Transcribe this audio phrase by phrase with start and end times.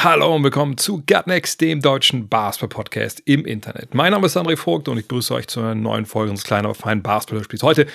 [0.00, 3.94] Hallo und willkommen zu Gutnext, dem deutschen Basketball-Podcast im Internet.
[3.94, 6.66] Mein Name ist André Vogt und ich grüße euch zu einer neuen Folge unseres kleinen,
[6.66, 7.64] aber feinen Basketball-Spiels.
[7.64, 7.88] Heute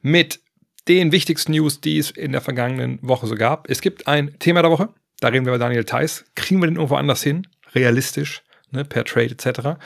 [0.00, 0.40] mit
[0.88, 3.68] den wichtigsten News, die es in der vergangenen Woche so gab.
[3.68, 4.88] Es gibt ein Thema der Woche,
[5.20, 6.24] da reden wir über Daniel Theiss.
[6.34, 7.46] Kriegen wir den irgendwo anders hin?
[7.74, 9.78] Realistisch, ne, per Trade etc.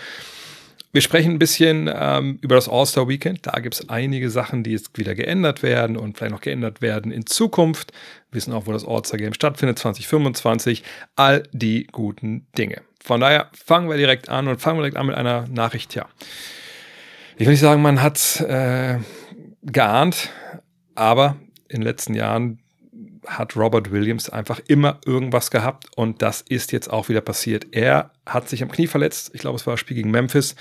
[0.94, 3.48] Wir sprechen ein bisschen ähm, über das All-Star Weekend.
[3.48, 7.10] Da gibt es einige Sachen, die jetzt wieder geändert werden und vielleicht noch geändert werden
[7.10, 7.90] in Zukunft.
[8.30, 10.84] Wir wissen auch, wo das All-Star Game stattfindet, 2025.
[11.16, 12.80] All die guten Dinge.
[13.02, 15.96] Von daher fangen wir direkt an und fangen wir direkt an mit einer Nachricht.
[15.96, 16.06] Ja,
[17.38, 19.00] ich will nicht sagen, man hat äh,
[19.62, 20.30] geahnt,
[20.94, 21.34] aber
[21.66, 22.60] in den letzten Jahren
[23.26, 27.66] hat Robert Williams einfach immer irgendwas gehabt und das ist jetzt auch wieder passiert.
[27.72, 29.30] Er hat sich am Knie verletzt.
[29.34, 30.54] Ich glaube, es war das Spiel gegen Memphis.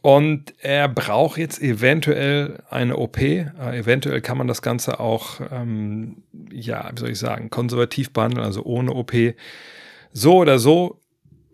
[0.00, 3.18] Und er braucht jetzt eventuell eine OP.
[3.18, 3.44] Äh,
[3.76, 8.62] eventuell kann man das Ganze auch, ähm, ja, wie soll ich sagen, konservativ behandeln, also
[8.62, 9.12] ohne OP.
[10.12, 11.00] So oder so,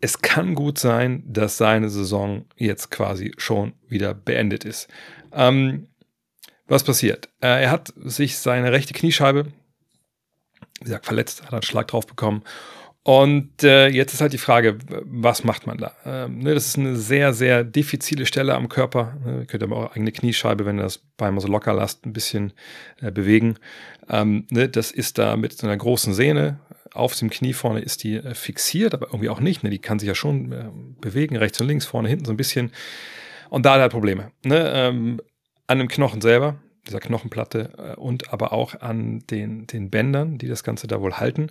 [0.00, 4.88] es kann gut sein, dass seine Saison jetzt quasi schon wieder beendet ist.
[5.32, 5.88] Ähm,
[6.66, 7.30] was passiert?
[7.40, 9.46] Äh, er hat sich seine rechte Kniescheibe
[10.80, 12.42] wie gesagt, verletzt, hat einen Schlag drauf bekommen.
[13.06, 15.92] Und äh, jetzt ist halt die Frage, was macht man da?
[16.06, 19.19] Ähm, ne, das ist eine sehr, sehr diffizile Stelle am Körper.
[19.22, 22.06] Ne, ihr könnt aber auch eigene Kniescheibe, wenn ihr das Bein mal so locker lasst,
[22.06, 22.55] ein bisschen
[23.02, 23.56] äh, bewegen.
[24.08, 26.61] Ähm, ne, das ist da mit so einer großen Sehne.
[26.95, 29.62] Auf dem Knie vorne ist die äh, fixiert, aber irgendwie auch nicht.
[29.62, 29.69] Ne?
[29.69, 30.64] Die kann sich ja schon äh,
[31.02, 32.72] bewegen, rechts und links, vorne, hinten so ein bisschen.
[33.50, 34.30] Und da hat er halt Probleme.
[34.45, 34.72] Ne?
[34.75, 35.20] Ähm,
[35.67, 40.48] an dem Knochen selber, dieser Knochenplatte äh, und aber auch an den, den Bändern, die
[40.48, 41.50] das Ganze da wohl halten.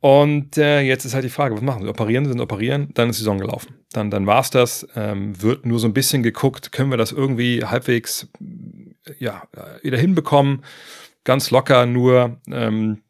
[0.00, 1.88] Und äh, jetzt ist halt die Frage, was machen sie?
[1.88, 3.74] Operieren sie, sind operieren, dann ist die Saison gelaufen.
[3.92, 4.86] Dann, dann war es das.
[4.96, 8.28] Ähm, wird nur so ein bisschen geguckt, können wir das irgendwie halbwegs
[9.18, 9.42] ja,
[9.82, 10.64] wieder hinbekommen?
[11.24, 13.02] Ganz locker, nur ähm,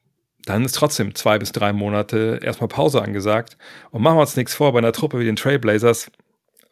[0.46, 3.56] dann ist trotzdem zwei bis drei Monate erstmal Pause angesagt.
[3.90, 6.10] Und machen wir uns nichts vor, bei einer Truppe wie den Trailblazers,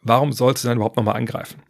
[0.01, 1.61] warum sollte sie dann überhaupt nochmal angreifen?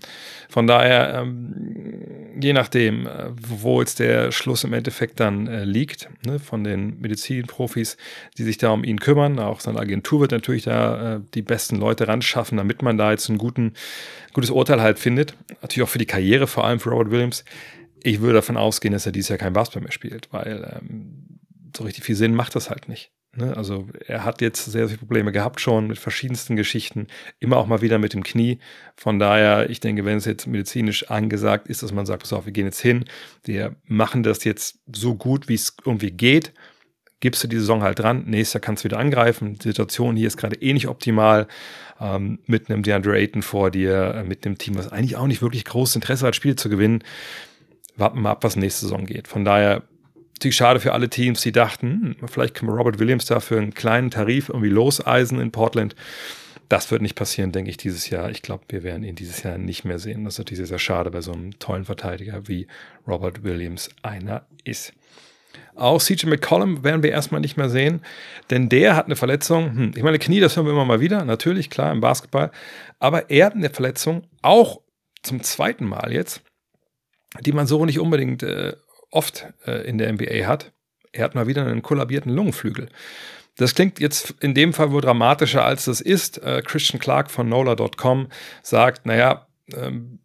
[0.50, 6.10] Von daher, ähm, je nachdem, äh, wo jetzt der Schluss im Endeffekt dann äh, liegt,
[6.26, 7.98] ne, von den Medizinprofis,
[8.38, 11.76] die sich da um ihn kümmern, auch seine Agentur wird natürlich da äh, die besten
[11.76, 13.74] Leute ran schaffen, damit man da jetzt ein guten,
[14.34, 15.36] gutes Urteil halt findet.
[15.62, 17.46] Natürlich auch für die Karriere, vor allem für Robert Williams.
[18.02, 21.40] Ich würde davon ausgehen, dass er dieses Jahr kein Basketball mehr spielt, weil ähm,
[21.76, 23.12] so richtig viel Sinn macht das halt nicht.
[23.40, 23.56] Ne?
[23.58, 27.08] Also er hat jetzt sehr, sehr viele Probleme gehabt schon mit verschiedensten Geschichten,
[27.40, 28.60] immer auch mal wieder mit dem Knie.
[28.96, 32.46] Von daher, ich denke, wenn es jetzt medizinisch angesagt ist, dass man sagt, pass auf,
[32.46, 33.06] wir gehen jetzt hin,
[33.44, 36.54] wir machen das jetzt so gut, wie es irgendwie geht,
[37.22, 39.56] gibst du die Saison halt dran, nächstes Jahr kannst du wieder angreifen.
[39.56, 41.48] Die Situation hier ist gerade eh nicht optimal.
[42.02, 45.42] Ähm, mit einem DeAndre Ayton vor dir, äh, mit einem Team, was eigentlich auch nicht
[45.42, 47.04] wirklich großes Interesse hat, Spiele zu gewinnen.
[47.98, 49.28] Warten wir ab, was nächste Saison geht.
[49.28, 49.84] Von daher
[50.40, 53.58] natürlich schade für alle Teams, die dachten, hm, vielleicht können wir Robert Williams da für
[53.58, 55.96] einen kleinen Tarif irgendwie loseisen in Portland.
[56.70, 58.30] Das wird nicht passieren, denke ich, dieses Jahr.
[58.30, 60.24] Ich glaube, wir werden ihn dieses Jahr nicht mehr sehen.
[60.24, 62.68] Das ist natürlich sehr, sehr schade bei so einem tollen Verteidiger wie
[63.06, 64.94] Robert Williams einer ist.
[65.76, 68.02] Auch CJ McCollum werden wir erstmal nicht mehr sehen,
[68.50, 69.76] denn der hat eine Verletzung.
[69.76, 72.52] Hm, ich meine, Knie, das hören wir immer mal wieder, natürlich, klar, im Basketball.
[73.00, 74.80] Aber er hat eine Verletzung, auch
[75.22, 76.44] zum zweiten Mal jetzt,
[77.42, 78.74] die man so nicht unbedingt äh,
[79.12, 80.72] oft äh, in der NBA hat.
[81.12, 82.90] Er hat mal wieder einen kollabierten Lungenflügel.
[83.58, 86.42] Das klingt jetzt in dem Fall wohl dramatischer, als das ist.
[86.42, 88.28] Äh, Christian Clark von NOLA.com
[88.64, 90.20] sagt, naja, ähm,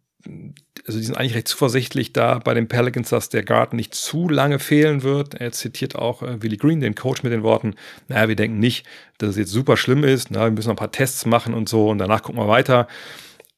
[0.87, 4.29] also die sind eigentlich recht zuversichtlich da bei den Pelicans, dass der Guard nicht zu
[4.29, 5.35] lange fehlen wird.
[5.35, 7.75] Er zitiert auch äh, Willie Green, den Coach, mit den Worten,
[8.07, 8.85] naja, wir denken nicht,
[9.17, 10.31] dass es jetzt super schlimm ist.
[10.31, 12.87] Na, wir müssen noch ein paar Tests machen und so und danach gucken wir weiter.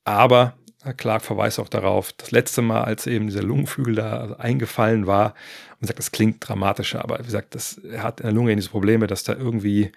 [0.04, 0.57] Aber
[0.96, 5.34] Clark verweist auch darauf, das letzte Mal, als eben dieser Lungenflügel da eingefallen war,
[5.80, 8.70] und sagt, das klingt dramatischer, aber wie gesagt, das, er hat in der Lunge diese
[8.70, 9.92] Probleme, dass da irgendwie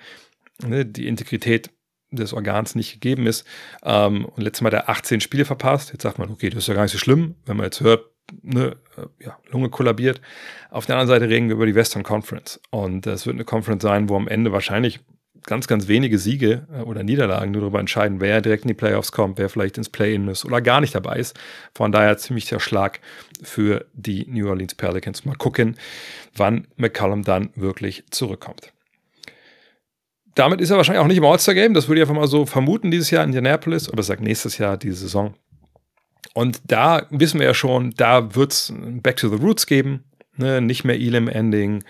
[0.62, 1.71] ne, die Integrität
[2.11, 3.47] des Organs nicht gegeben ist.
[3.82, 5.93] Ähm, und letztes Mal der 18 Spiele verpasst.
[5.93, 8.05] Jetzt sagt man, okay, das ist ja gar nicht so schlimm, wenn man jetzt hört,
[8.43, 10.21] ne, äh, ja, Lunge kollabiert.
[10.71, 12.61] Auf der anderen Seite reden wir über die Western Conference.
[12.71, 15.00] Und das wird eine Conference sein, wo am Ende wahrscheinlich
[15.45, 19.13] ganz, ganz wenige Siege äh, oder Niederlagen nur darüber entscheiden, wer direkt in die Playoffs
[19.13, 21.39] kommt, wer vielleicht ins Play-In ist oder gar nicht dabei ist.
[21.75, 23.01] Von daher ziemlich der Schlag
[23.43, 25.25] für die New Orleans Pelicans.
[25.25, 25.77] Mal gucken,
[26.37, 28.73] wann McCallum dann wirklich zurückkommt.
[30.35, 31.75] damit ist er wahrscheinlich auch nicht im All-Star-Game.
[31.75, 33.93] Das würde ich einfach mal so vermuten dieses Jahr in Indianapolis.
[33.93, 35.35] Oder sagt nächstes Jahr, diese Saison.
[36.35, 40.05] Und da wissen wir ja schon, da wird es Back to the Roots geben.
[40.37, 40.61] Ne?
[40.61, 41.85] Nicht mehr Elam-Ending,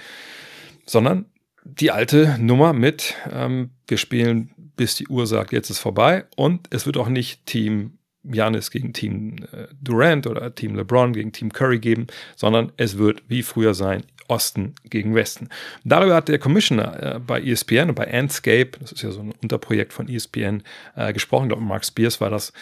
[0.86, 1.26] sondern
[1.64, 6.24] die alte Nummer mit, ähm, wir spielen, bis die Uhr sagt, jetzt ist vorbei.
[6.36, 11.32] Und es wird auch nicht Team Janis gegen Team äh, Durant oder Team LeBron gegen
[11.32, 15.48] Team Curry geben, sondern es wird wie früher sein, Osten gegen Westen.
[15.84, 19.32] Darüber hat der Commissioner äh, bei ESPN und bei Andscape, das ist ja so ein
[19.42, 20.62] Unterprojekt von ESPN,
[20.96, 22.52] äh, gesprochen, ich glaube Mark Spears war das.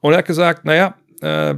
[0.00, 1.54] Und er hat gesagt, naja, äh,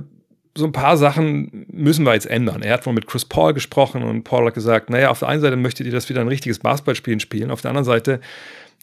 [0.56, 2.62] so ein paar Sachen müssen wir jetzt ändern.
[2.62, 5.40] Er hat wohl mit Chris Paul gesprochen und Paul hat gesagt, naja, auf der einen
[5.40, 8.20] Seite möchtet ihr das wieder ein richtiges Basketballspielen spielen, auf der anderen Seite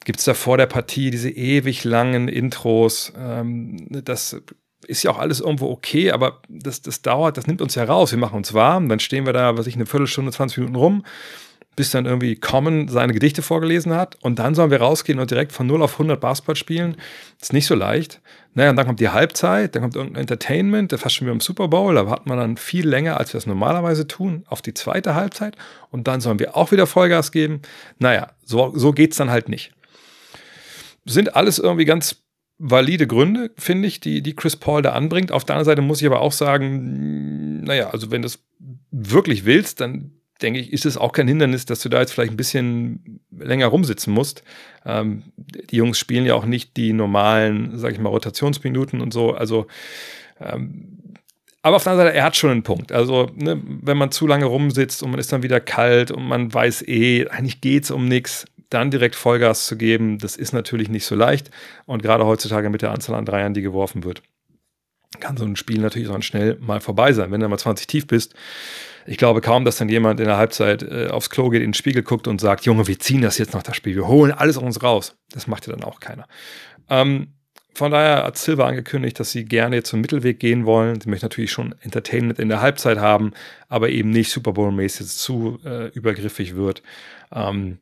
[0.03, 3.13] gibt es da vor der Partie diese ewig langen Intros.
[3.18, 4.41] Ähm, das
[4.88, 8.12] ist ja auch alles irgendwo okay, aber das, das dauert, das nimmt uns ja raus.
[8.12, 11.06] Wir machen uns warm, dann stehen wir da, was ich, eine Viertelstunde, 20 Minuten rum,
[11.75, 15.51] bis dann irgendwie Common seine Gedichte vorgelesen hat und dann sollen wir rausgehen und direkt
[15.51, 16.97] von 0 auf 100 Basketball spielen.
[17.39, 18.21] Ist nicht so leicht.
[18.53, 21.69] Naja, und dann kommt die Halbzeit, dann kommt irgendein Entertainment, fast schon wie im Super
[21.69, 25.15] Bowl, da warten wir dann viel länger, als wir es normalerweise tun, auf die zweite
[25.15, 25.56] Halbzeit
[25.89, 27.62] und dann sollen wir auch wieder Vollgas geben.
[27.98, 29.71] Naja, so, so geht es dann halt nicht.
[31.06, 32.24] Sind alles irgendwie ganz
[32.57, 35.31] valide Gründe, finde ich, die, die Chris Paul da anbringt.
[35.31, 38.44] Auf der anderen Seite muss ich aber auch sagen, naja, also wenn du es
[38.92, 42.33] wirklich willst, dann denke ich, ist es auch kein Hindernis, dass du da jetzt vielleicht
[42.33, 44.43] ein bisschen länger rumsitzen musst.
[44.85, 49.33] Ähm, die Jungs spielen ja auch nicht die normalen, sag ich mal, Rotationsminuten und so.
[49.33, 49.67] Also,
[50.39, 51.13] ähm,
[51.61, 52.91] aber auf der anderen Seite, er hat schon einen Punkt.
[52.91, 56.51] Also, ne, wenn man zu lange rumsitzt und man ist dann wieder kalt und man
[56.53, 60.89] weiß eh, eigentlich geht es um nichts, dann direkt Vollgas zu geben, das ist natürlich
[60.89, 61.51] nicht so leicht.
[61.85, 64.23] Und gerade heutzutage mit der Anzahl an Dreiern, die geworfen wird,
[65.19, 67.31] kann so ein Spiel natürlich auch schnell mal vorbei sein.
[67.31, 68.33] Wenn du mal 20 tief bist,
[69.06, 71.74] ich glaube kaum, dass dann jemand in der Halbzeit äh, aufs Klo geht, in den
[71.74, 74.57] Spiegel guckt und sagt, Junge, wir ziehen das jetzt nach das Spiel, wir holen alles
[74.57, 75.15] aus uns raus.
[75.31, 76.27] Das macht ja dann auch keiner.
[76.89, 77.33] Ähm,
[77.74, 81.00] von daher hat Silver angekündigt, dass sie gerne zum Mittelweg gehen wollen.
[81.00, 83.31] Sie möchten natürlich schon Entertainment in der Halbzeit haben,
[83.69, 86.83] aber eben nicht Super Bowl-mäßig zu äh, übergriffig wird.
[87.33, 87.80] Ähm,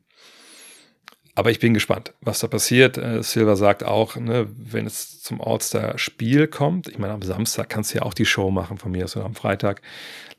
[1.34, 2.98] aber ich bin gespannt, was da passiert.
[2.98, 7.94] Äh, Silver sagt auch, ne, wenn es zum All-Star-Spiel kommt, ich meine, am Samstag kannst
[7.94, 9.82] du ja auch die Show machen von mir, oder am Freitag,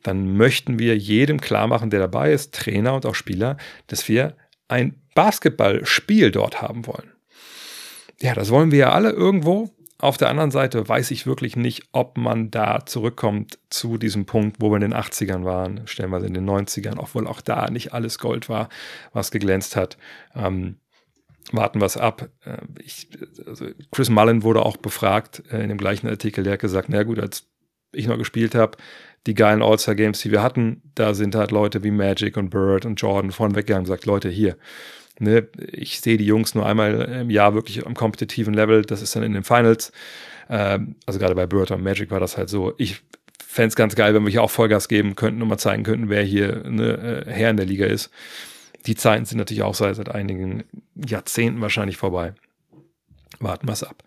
[0.04, 3.58] dann möchten wir jedem klar machen, der dabei ist, Trainer und auch Spieler,
[3.88, 4.36] dass wir
[4.68, 7.12] ein Basketballspiel dort haben wollen.
[8.22, 9.70] Ja, das wollen wir ja alle irgendwo.
[10.02, 14.58] Auf der anderen Seite weiß ich wirklich nicht, ob man da zurückkommt zu diesem Punkt,
[14.60, 18.18] wo wir in den 80ern waren, stellenweise in den 90ern, obwohl auch da nicht alles
[18.18, 18.70] Gold war,
[19.14, 20.00] was geglänzt hat.
[20.34, 20.78] Ähm,
[21.52, 22.30] warten wir es ab.
[22.44, 23.10] Äh, ich,
[23.46, 26.44] also Chris Mullen wurde auch befragt äh, in dem gleichen Artikel.
[26.44, 27.46] Der hat gesagt, na gut, als
[27.92, 28.78] ich noch gespielt habe,
[29.28, 33.00] die geilen All-Star-Games, die wir hatten, da sind halt Leute wie Magic und Bird und
[33.00, 34.58] Jordan vorn weggegangen und gesagt, Leute, hier,
[35.22, 39.16] ne, ich sehe die Jungs nur einmal im Jahr wirklich am kompetitiven Level, das ist
[39.16, 39.92] dann in den Finals.
[40.50, 42.74] Ähm, also gerade bei Bird und Magic war das halt so.
[42.78, 43.02] Ich
[43.46, 46.10] fände es ganz geil, wenn wir hier auch Vollgas geben könnten und mal zeigen könnten,
[46.10, 48.12] wer hier ne, Herr in der Liga ist
[48.86, 50.64] die Zeiten sind natürlich auch seit, seit einigen
[50.96, 52.34] Jahrzehnten wahrscheinlich vorbei.
[53.40, 54.04] Warten wir es ab.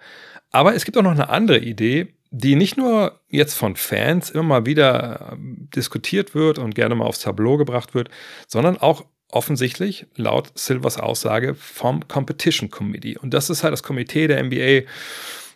[0.50, 4.43] Aber es gibt auch noch eine andere Idee, die nicht nur jetzt von Fans immer
[4.43, 8.11] mal wieder ähm, diskutiert wird und gerne mal aufs Tableau gebracht wird,
[8.46, 13.19] sondern auch offensichtlich laut Silvers Aussage vom Competition Committee.
[13.19, 14.88] Und das ist halt das Komitee der NBA,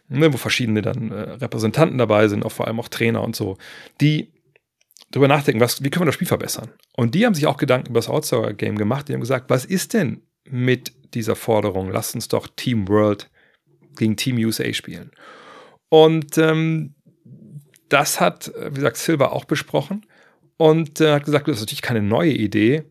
[0.08, 3.56] ne, wo verschiedene dann äh, Repräsentanten dabei sind, auch vor allem auch Trainer und so,
[4.00, 4.32] die
[5.10, 6.70] drüber nachdenken, was, wie können wir das Spiel verbessern?
[6.96, 9.08] Und die haben sich auch Gedanken über das Outsider-Game gemacht.
[9.08, 11.91] Die haben gesagt, was ist denn mit dieser Forderung?
[11.91, 13.31] Lasst uns doch Team World
[13.96, 15.10] gegen Team USA spielen.
[15.88, 16.94] Und ähm,
[17.88, 20.05] das hat, wie gesagt, Silver auch besprochen
[20.56, 22.84] und äh, hat gesagt, das ist natürlich keine neue Idee.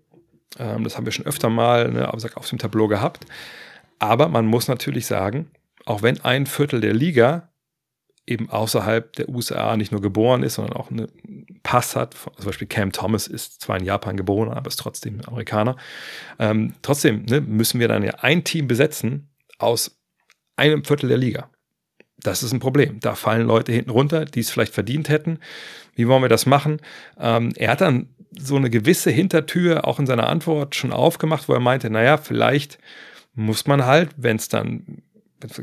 [0.58, 3.26] Ähm, das haben wir schon öfter mal ne, auf dem Tableau gehabt.
[4.00, 5.52] Aber man muss natürlich sagen,
[5.86, 7.50] auch wenn ein Viertel der Liga
[8.28, 11.08] eben außerhalb der USA nicht nur geboren ist, sondern auch einen
[11.64, 12.14] Pass hat.
[12.14, 15.78] Zum Beispiel Cam Thomas ist zwar in Japan geboren, aber ist trotzdem Amerikaner.
[16.38, 19.98] Ähm, trotzdem ne, müssen wir dann ja ein Team besetzen aus
[20.58, 21.50] einem Viertel der Liga.
[22.20, 23.00] Das ist ein Problem.
[23.00, 25.40] Da fallen Leute hinten runter, die es vielleicht verdient hätten.
[25.96, 26.82] Wie wollen wir das machen?
[27.18, 28.10] Ähm, er hat dann
[28.40, 32.78] so eine gewisse Hintertür auch in seiner Antwort schon aufgemacht, wo er meinte, naja, vielleicht
[33.34, 35.02] muss man halt, wenn es dann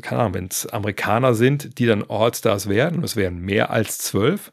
[0.02, 3.99] keine Ahnung, wenn es Amerikaner sind, die dann All-Stars werden, und es wären mehr als
[3.99, 4.52] zwölf.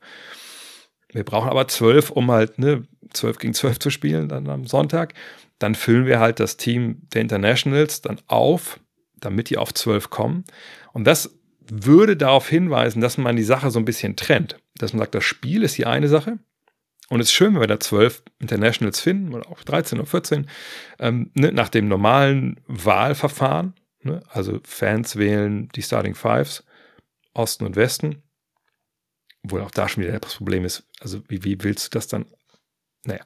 [1.12, 5.14] Wir brauchen aber zwölf, um halt ne, zwölf gegen zwölf zu spielen, dann am Sonntag.
[5.60, 8.80] Dann füllen wir halt das Team der Internationals dann auf,
[9.20, 10.46] damit die auf zwölf kommen.
[10.94, 11.38] Und das
[11.70, 14.58] würde darauf hinweisen, dass man die Sache so ein bisschen trennt.
[14.78, 16.40] Dass man sagt, das Spiel ist die eine Sache.
[17.12, 20.48] Und es ist schön, wenn wir da zwölf Internationals finden, oder auch 13 oder 14,
[21.00, 24.22] ähm, ne, nach dem normalen Wahlverfahren Ne?
[24.30, 26.64] Also Fans wählen die Starting Fives,
[27.34, 28.24] Osten und Westen.
[29.44, 30.88] Obwohl auch da schon wieder das Problem ist.
[31.00, 32.26] Also, wie, wie willst du das dann?
[33.06, 33.24] Naja.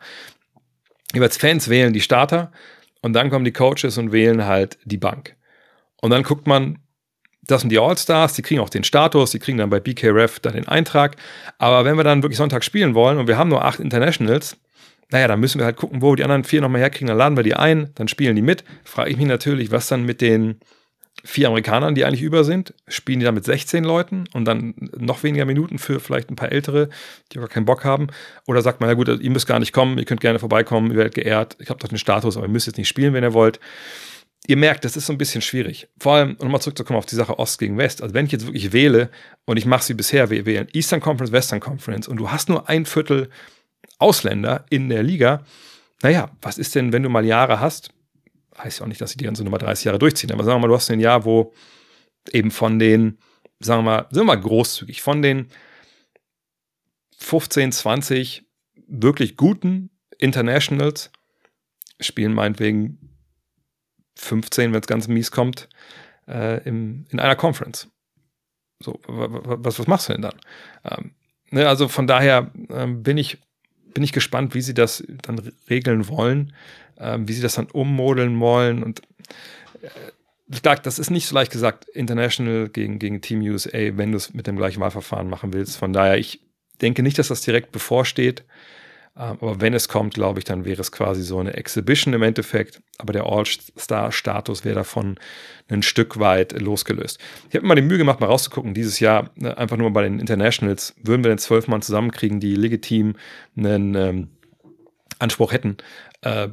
[1.13, 2.51] Jeweils Fans wählen die Starter
[3.01, 5.35] und dann kommen die Coaches und wählen halt die Bank.
[6.01, 6.79] Und dann guckt man,
[7.47, 10.53] das sind die All-Stars, die kriegen auch den Status, die kriegen dann bei BKRF dann
[10.53, 11.15] den Eintrag.
[11.57, 14.57] Aber wenn wir dann wirklich Sonntag spielen wollen und wir haben nur acht Internationals,
[15.11, 17.43] naja, dann müssen wir halt gucken, wo die anderen vier nochmal herkriegen, dann laden wir
[17.43, 18.63] die ein, dann spielen die mit.
[18.83, 20.59] Frage ich mich natürlich, was dann mit den
[21.23, 25.23] vier Amerikanern, die eigentlich über sind, spielen die dann mit 16 Leuten und dann noch
[25.23, 26.89] weniger Minuten für vielleicht ein paar Ältere,
[27.31, 28.07] die gar keinen Bock haben?
[28.47, 30.97] Oder sagt man, ja gut, ihr müsst gar nicht kommen, ihr könnt gerne vorbeikommen, ihr
[30.97, 33.33] werdet geehrt, ich habe doch den Status, aber ihr müsst jetzt nicht spielen, wenn ihr
[33.33, 33.59] wollt.
[34.47, 35.87] Ihr merkt, das ist so ein bisschen schwierig.
[35.97, 38.01] Vor allem, um nochmal zurückzukommen auf die Sache Ost gegen West.
[38.01, 39.09] Also wenn ich jetzt wirklich wähle
[39.45, 42.49] und ich mache es wie bisher, wir wählen Eastern Conference, Western Conference und du hast
[42.49, 43.29] nur ein Viertel
[43.97, 45.43] Ausländer in der Liga,
[46.03, 47.89] naja, was ist denn, wenn du mal Jahre hast,
[48.57, 50.61] heißt ja auch nicht, dass sie die ganze Nummer 30 Jahre durchziehen, aber sagen wir
[50.61, 51.53] mal, du hast ein Jahr, wo
[52.31, 53.17] eben von den,
[53.59, 55.47] sagen wir mal, sind wir mal großzügig, von den
[57.17, 58.43] 15, 20
[58.87, 61.11] wirklich guten Internationals
[61.99, 63.04] spielen meinetwegen
[64.17, 65.69] 15, wenn es ganz mies kommt,
[66.27, 67.87] äh, im, in einer Conference.
[68.83, 70.35] So, was, was machst du denn dann?
[70.83, 71.11] Ähm,
[71.51, 73.37] ne, also von daher ähm, bin ich
[73.95, 76.53] bin ich gespannt, wie sie das dann regeln wollen,
[76.97, 78.83] äh, wie sie das dann ummodeln wollen.
[78.83, 79.01] Und
[79.81, 84.17] äh, klar, das ist nicht so leicht gesagt, International gegen, gegen Team USA, wenn du
[84.17, 85.77] es mit dem gleichen Wahlverfahren machen willst.
[85.77, 86.41] Von daher, ich
[86.81, 88.43] denke nicht, dass das direkt bevorsteht.
[89.17, 92.21] Ähm, aber wenn es kommt, glaube ich, dann wäre es quasi so eine Exhibition im
[92.21, 92.81] Endeffekt.
[92.97, 95.17] Aber der All-Star-Status wäre davon
[95.69, 97.19] ein Stück weit losgelöst.
[97.49, 100.03] Ich habe mir mal die Mühe gemacht, mal rauszugucken, dieses Jahr ne, einfach nur bei
[100.03, 103.15] den Internationals, würden wir den zwölf Mann zusammenkriegen, die legitim
[103.57, 104.27] einen ähm,
[105.19, 105.77] Anspruch hätten,
[106.21, 106.49] äh,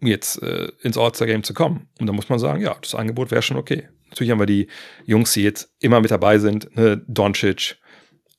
[0.00, 1.88] jetzt äh, ins All-Star-Game zu kommen.
[2.00, 3.88] Und da muss man sagen, ja, das Angebot wäre schon okay.
[4.08, 4.68] Natürlich haben wir die
[5.04, 7.02] Jungs, die jetzt immer mit dabei sind, ne?
[7.06, 7.76] Doncic,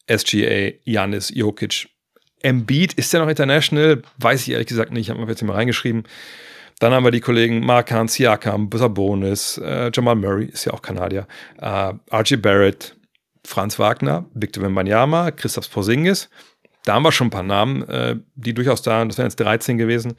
[0.07, 1.89] SGA, Janis, Jokic,
[2.41, 4.01] Embiid, ist der noch international?
[4.17, 5.08] Weiß ich ehrlich gesagt nicht.
[5.08, 6.03] Ich habe mir jetzt mal reingeschrieben.
[6.79, 11.27] Dann haben wir die Kollegen Markan Siakam, Sabonis, äh, Jamal Murray, ist ja auch Kanadier,
[11.58, 12.96] äh, Archie Barrett,
[13.46, 16.29] Franz Wagner, Victor Wembanyama, Christoph Porzingis.
[16.86, 19.77] Da haben wir schon ein paar Namen, äh, die durchaus da, das wären jetzt 13
[19.77, 20.15] gewesen.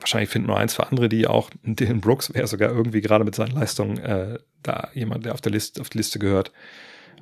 [0.00, 3.36] Wahrscheinlich finden nur eins für andere, die auch, Dylan Brooks wäre sogar irgendwie gerade mit
[3.36, 6.50] seinen Leistungen äh, da jemand, der auf der Liste, auf die Liste gehört.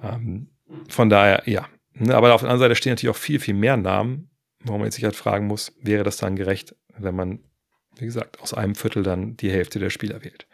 [0.02, 0.48] Ähm,
[0.88, 1.66] von daher, ja,
[1.98, 4.30] aber auf der anderen Seite stehen natürlich auch viel, viel mehr Namen,
[4.62, 7.40] wo man jetzt sich halt fragen muss, wäre das dann gerecht, wenn man,
[7.96, 10.46] wie gesagt, aus einem Viertel dann die Hälfte der Spieler wählt.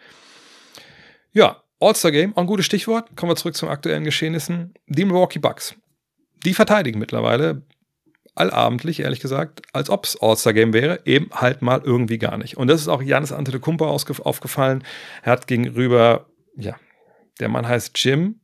[1.32, 3.14] Ja, All-Star-Game, ein gutes Stichwort.
[3.16, 4.74] Kommen wir zurück zum aktuellen Geschehnissen.
[4.86, 5.74] Die Milwaukee Bucks.
[6.44, 7.62] Die verteidigen mittlerweile
[8.34, 12.56] allabendlich, ehrlich gesagt, als ob es All-Star-Game wäre, eben halt mal irgendwie gar nicht.
[12.56, 14.84] Und das ist auch Janis Antetokounmpo aufgefallen.
[15.22, 16.26] Er hat gegenüber,
[16.56, 16.76] ja,
[17.40, 18.40] der Mann heißt Jim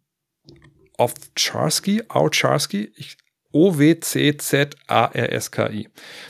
[0.99, 2.93] Ovcharsky, Ovcharsky,
[3.53, 4.29] O-W-C-Z-A-R-S-K-I.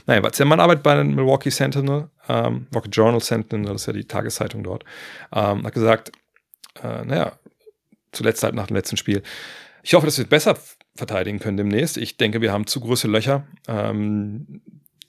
[0.07, 3.93] Naja, der Mann arbeitet bei den Milwaukee Sentinel, ähm, Milwaukee Journal Sentinel, das ist ja
[3.93, 4.85] die Tageszeitung dort,
[5.33, 6.13] ähm, hat gesagt,
[6.83, 7.33] äh, naja,
[8.13, 9.23] zuletzt halt nach dem letzten Spiel,
[9.83, 10.57] ich hoffe, dass wir besser
[10.95, 11.97] verteidigen können demnächst.
[11.97, 13.47] Ich denke, wir haben zu große Löcher.
[13.67, 14.63] Ähm,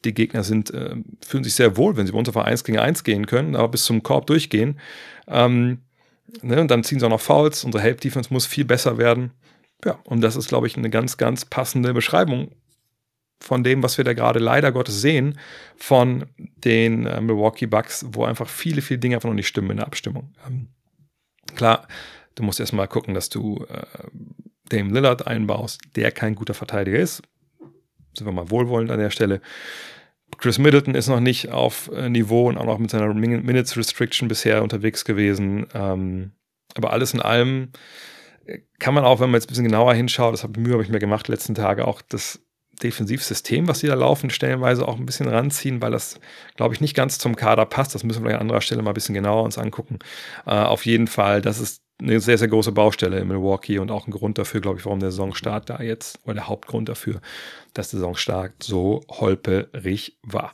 [0.05, 0.95] die Gegner sind, äh,
[1.25, 3.69] fühlen sich sehr wohl, wenn sie bei uns auf 1 gegen 1 gehen können, aber
[3.69, 4.79] bis zum Korb durchgehen.
[5.27, 5.79] Ähm,
[6.41, 7.63] ne, und dann ziehen sie auch noch Fouls.
[7.63, 9.31] Unsere Help-Defense muss viel besser werden.
[9.85, 12.51] Ja, und das ist, glaube ich, eine ganz, ganz passende Beschreibung
[13.43, 15.37] von dem, was wir da gerade leider Gottes sehen,
[15.75, 19.77] von den äh, Milwaukee Bucks, wo einfach viele, viele Dinge einfach noch nicht stimmen in
[19.77, 20.33] der Abstimmung.
[20.47, 20.69] Ähm,
[21.55, 21.87] klar,
[22.35, 23.85] du musst erstmal gucken, dass du äh,
[24.69, 27.21] Dame Lillard einbaust, der kein guter Verteidiger ist.
[28.15, 29.41] Sind wir mal wohlwollend an der Stelle.
[30.43, 34.27] Chris Middleton ist noch nicht auf äh, Niveau und auch noch mit seiner Minutes Restriction
[34.27, 35.67] bisher unterwegs gewesen.
[35.73, 36.31] Ähm,
[36.75, 37.71] aber alles in allem
[38.77, 40.89] kann man auch, wenn man jetzt ein bisschen genauer hinschaut, das habe Mühe habe ich
[40.89, 42.41] mir gemacht letzten Tage, auch das
[42.83, 46.19] Defensivsystem, was sie da laufen, stellenweise auch ein bisschen ranziehen, weil das,
[46.57, 47.95] glaube ich, nicht ganz zum Kader passt.
[47.95, 49.99] Das müssen wir an anderer Stelle mal ein bisschen genauer uns angucken.
[50.45, 54.07] Äh, auf jeden Fall, das ist eine sehr, sehr große Baustelle in Milwaukee und auch
[54.07, 57.21] ein Grund dafür, glaube ich, warum der Saisonstart da jetzt, oder der Hauptgrund dafür,
[57.73, 60.53] dass der Saisonstart so holperig war.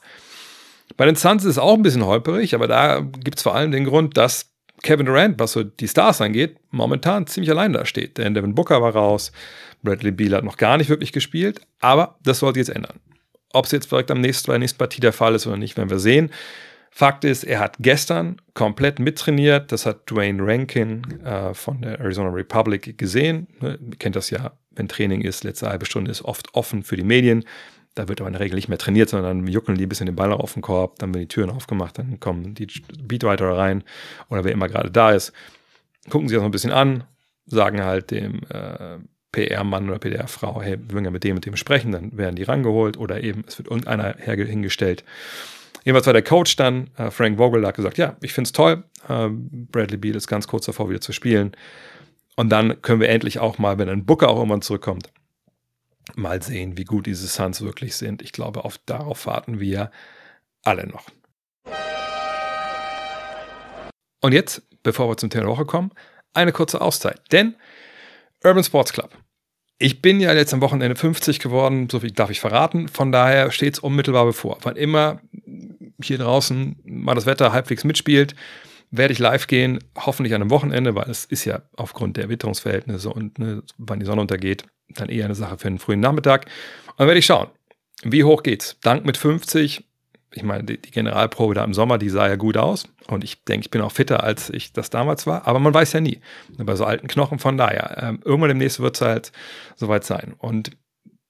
[0.97, 3.71] Bei den Suns ist es auch ein bisschen holperig, aber da gibt es vor allem
[3.71, 4.51] den Grund, dass
[4.81, 8.17] Kevin Durant, was so die Stars angeht, momentan ziemlich allein da steht.
[8.17, 9.31] Denn Devin Booker war raus,
[9.83, 12.99] Bradley Beal hat noch gar nicht wirklich gespielt, aber das sollte jetzt ändern.
[13.51, 15.75] Ob es jetzt direkt am nächsten, bei der nächsten Partie der Fall ist oder nicht,
[15.75, 16.29] werden wir sehen.
[16.91, 19.71] Fakt ist, er hat gestern komplett mittrainiert.
[19.71, 23.47] Das hat Dwayne Rankin äh, von der Arizona Republic gesehen.
[23.61, 27.03] Ne, kennt das ja, wenn Training ist, letzte halbe Stunde ist oft offen für die
[27.03, 27.45] Medien.
[27.95, 30.05] Da wird aber in der Regel nicht mehr trainiert, sondern dann juckeln die ein bisschen
[30.05, 32.67] den Ball auf den Korb, dann werden die Türen aufgemacht, dann kommen die
[33.01, 33.83] Beatwriter rein
[34.29, 35.33] oder wer immer gerade da ist.
[36.09, 37.03] gucken sich das noch ein bisschen an,
[37.45, 38.99] sagen halt dem äh,
[39.31, 42.43] PR-Mann oder PR-Frau, hey, wir wollen ja mit dem und dem sprechen, dann werden die
[42.43, 45.03] rangeholt oder eben es wird irgendeiner hingestellt.
[45.89, 48.83] Jedenfalls war der Coach dann, äh, Frank Vogel, hat gesagt, ja, ich finde es toll,
[49.07, 51.53] äh, Bradley Beal ist ganz kurz davor, wieder zu spielen.
[52.35, 55.11] Und dann können wir endlich auch mal, wenn ein Booker auch irgendwann zurückkommt,
[56.13, 58.21] mal sehen, wie gut diese Suns wirklich sind.
[58.21, 59.89] Ich glaube, auf, darauf warten wir
[60.61, 61.07] alle noch.
[64.21, 65.89] Und jetzt, bevor wir zum Thema der Woche kommen,
[66.35, 67.19] eine kurze Auszeit.
[67.31, 67.55] Denn
[68.43, 69.09] Urban Sports Club.
[69.79, 72.89] Ich bin ja jetzt am Wochenende 50 geworden, so viel darf ich verraten.
[72.89, 74.59] Von daher steht es unmittelbar bevor.
[74.61, 75.21] Wann immer
[76.01, 78.35] hier draußen mal das Wetter halbwegs mitspielt,
[78.91, 83.09] werde ich live gehen, hoffentlich an einem Wochenende, weil es ist ja aufgrund der Witterungsverhältnisse
[83.09, 86.45] und ne, wann die Sonne untergeht, dann eher eine Sache für einen frühen Nachmittag.
[86.87, 87.47] Und dann werde ich schauen,
[88.03, 88.77] wie hoch geht's.
[88.81, 89.83] Dank mit 50
[90.33, 92.87] ich meine, die, Generalprobe da im Sommer, die sah ja gut aus.
[93.07, 95.47] Und ich denke, ich bin auch fitter, als ich das damals war.
[95.47, 96.19] Aber man weiß ja nie.
[96.57, 99.31] Bei so alten Knochen, von daher, ähm, irgendwann demnächst wird es halt
[99.75, 100.33] soweit sein.
[100.37, 100.71] Und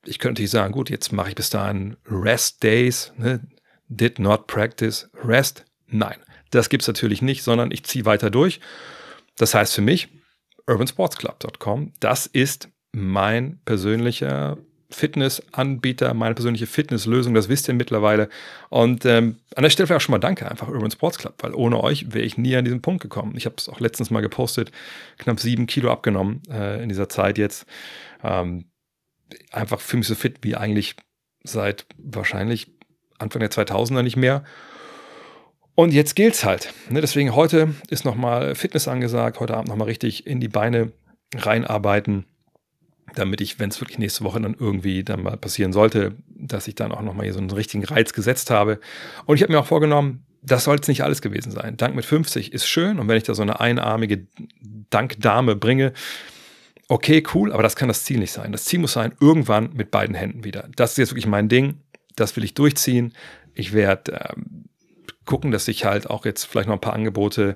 [0.06, 3.14] ich könnte sagen, gut, jetzt mache ich bis dahin Rest Days.
[3.18, 3.42] Ne?
[3.90, 5.66] Did not practice rest.
[5.88, 6.18] Nein,
[6.52, 8.60] das gibt es natürlich nicht, sondern ich ziehe weiter durch.
[9.38, 10.10] Das heißt für mich,
[10.68, 14.58] urbansportsclub.com, das ist mein persönlicher
[14.92, 18.28] Fitnessanbieter, meine persönliche Fitnesslösung, das wisst ihr mittlerweile.
[18.70, 21.54] Und ähm, an der Stelle vielleicht auch schon mal danke einfach Urban Sports Club, weil
[21.54, 23.34] ohne euch wäre ich nie an diesen Punkt gekommen.
[23.38, 24.72] Ich habe es auch letztens mal gepostet,
[25.20, 27.68] knapp sieben Kilo abgenommen äh, in dieser Zeit jetzt.
[28.24, 28.66] Ähm,
[29.52, 30.96] einfach für mich so fit wie eigentlich
[31.44, 32.72] seit wahrscheinlich
[33.20, 34.44] Anfang der 2000er nicht mehr.
[35.76, 36.74] Und jetzt gilt's halt.
[36.90, 37.00] Ne?
[37.02, 40.92] Deswegen heute ist nochmal Fitness angesagt, heute Abend nochmal richtig in die Beine
[41.36, 42.26] reinarbeiten
[43.16, 46.76] damit ich, wenn es wirklich nächste Woche dann irgendwie dann mal passieren sollte, dass ich
[46.76, 48.80] dann auch nochmal hier so einen richtigen Reiz gesetzt habe.
[49.26, 51.78] Und ich habe mir auch vorgenommen, das soll es nicht alles gewesen sein.
[51.78, 54.28] Dank mit 50 ist schön und wenn ich da so eine einarmige
[54.90, 55.94] Dankdame bringe,
[56.88, 58.52] okay, cool, aber das kann das Ziel nicht sein.
[58.52, 60.70] Das Ziel muss sein, irgendwann mit beiden Händen wieder.
[60.76, 61.82] Das ist jetzt wirklich mein Ding,
[62.20, 63.14] das will ich durchziehen.
[63.54, 64.66] Ich werde ähm,
[65.26, 67.56] gucken, dass ich halt auch jetzt vielleicht noch ein paar Angebote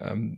[0.00, 0.36] ähm,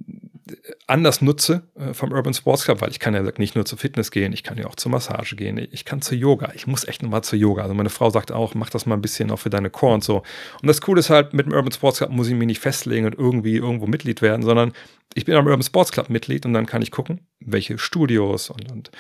[0.87, 4.11] anders nutze äh, vom Urban Sports Club, weil ich kann ja nicht nur zur Fitness
[4.11, 6.53] gehen, ich kann ja auch zur Massage gehen, ich kann zur Yoga.
[6.55, 7.63] Ich muss echt nochmal zur Yoga.
[7.63, 10.05] Also meine Frau sagt auch, mach das mal ein bisschen auch für deine Core und
[10.05, 10.23] so.
[10.61, 13.07] Und das Coole ist halt, mit dem Urban Sports Club muss ich mich nicht festlegen
[13.07, 14.73] und irgendwie irgendwo Mitglied werden, sondern
[15.17, 18.71] ich bin am Urban Sports Club Mitglied und dann kann ich gucken, welche Studios und,
[18.71, 18.91] und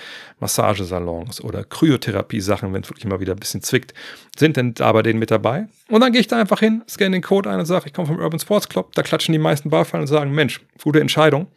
[0.41, 3.93] Massagesalons oder Kryotherapie-Sachen, wenn es wirklich mal wieder ein bisschen zwickt,
[4.35, 5.69] sind denn da bei denen mit dabei.
[5.91, 8.09] Und dann gehe ich da einfach hin, scanne den Code ein und sage, ich komme
[8.09, 11.49] vom Urban Sports Club, da klatschen die meisten Beifall und sagen, Mensch, gute Entscheidung.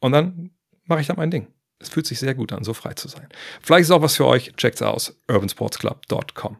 [0.00, 0.50] Und dann
[0.86, 1.46] mache ich da mein Ding.
[1.78, 3.28] Es fühlt sich sehr gut an, so frei zu sein.
[3.62, 4.52] Vielleicht ist auch was für euch.
[4.56, 5.16] Checkt's aus.
[5.28, 6.56] urbansportsclub.com.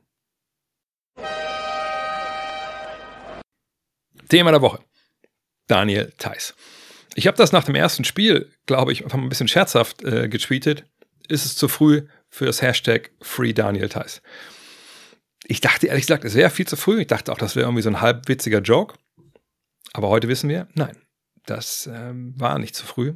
[4.29, 4.79] Thema der Woche.
[5.67, 6.55] Daniel Theiss.
[7.19, 10.85] Ich habe das nach dem ersten Spiel, glaube ich, einfach ein bisschen scherzhaft äh, getweetet.
[11.29, 14.21] Ist es zu früh für das Hashtag Free Daniel Theiss?
[15.47, 17.01] Ich dachte ehrlich gesagt, es wäre viel zu früh.
[17.01, 18.99] Ich dachte auch, das wäre irgendwie so ein halbwitziger Joke.
[19.95, 20.95] Aber heute wissen wir, nein,
[21.47, 23.15] das ähm, war nicht zu früh.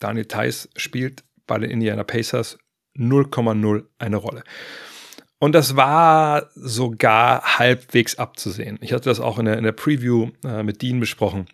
[0.00, 2.58] Daniel Theiss spielt bei den Indiana Pacers
[2.96, 4.42] 0,0 eine Rolle.
[5.38, 8.80] Und das war sogar halbwegs abzusehen.
[8.80, 11.46] Ich hatte das auch in der, in der Preview äh, mit Dean besprochen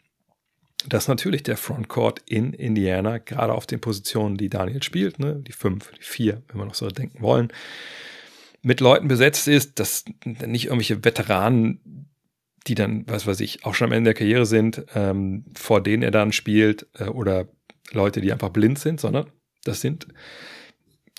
[0.87, 5.53] dass natürlich der Frontcourt in Indiana, gerade auf den Positionen, die Daniel spielt, ne, die
[5.53, 7.53] fünf, die vier, wenn wir noch so denken wollen,
[8.62, 12.09] mit Leuten besetzt ist, dass nicht irgendwelche Veteranen,
[12.67, 16.03] die dann, was weiß ich, auch schon am Ende der Karriere sind, ähm, vor denen
[16.03, 17.49] er dann spielt, äh, oder
[17.93, 19.31] Leute, die einfach blind sind, sondern
[19.64, 20.07] das sind,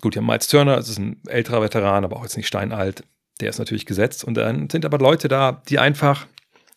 [0.00, 3.04] gut, ja, Miles Turner, das ist ein älterer Veteran, aber auch jetzt nicht steinalt,
[3.40, 4.24] der ist natürlich gesetzt.
[4.24, 6.26] Und dann sind aber Leute da, die einfach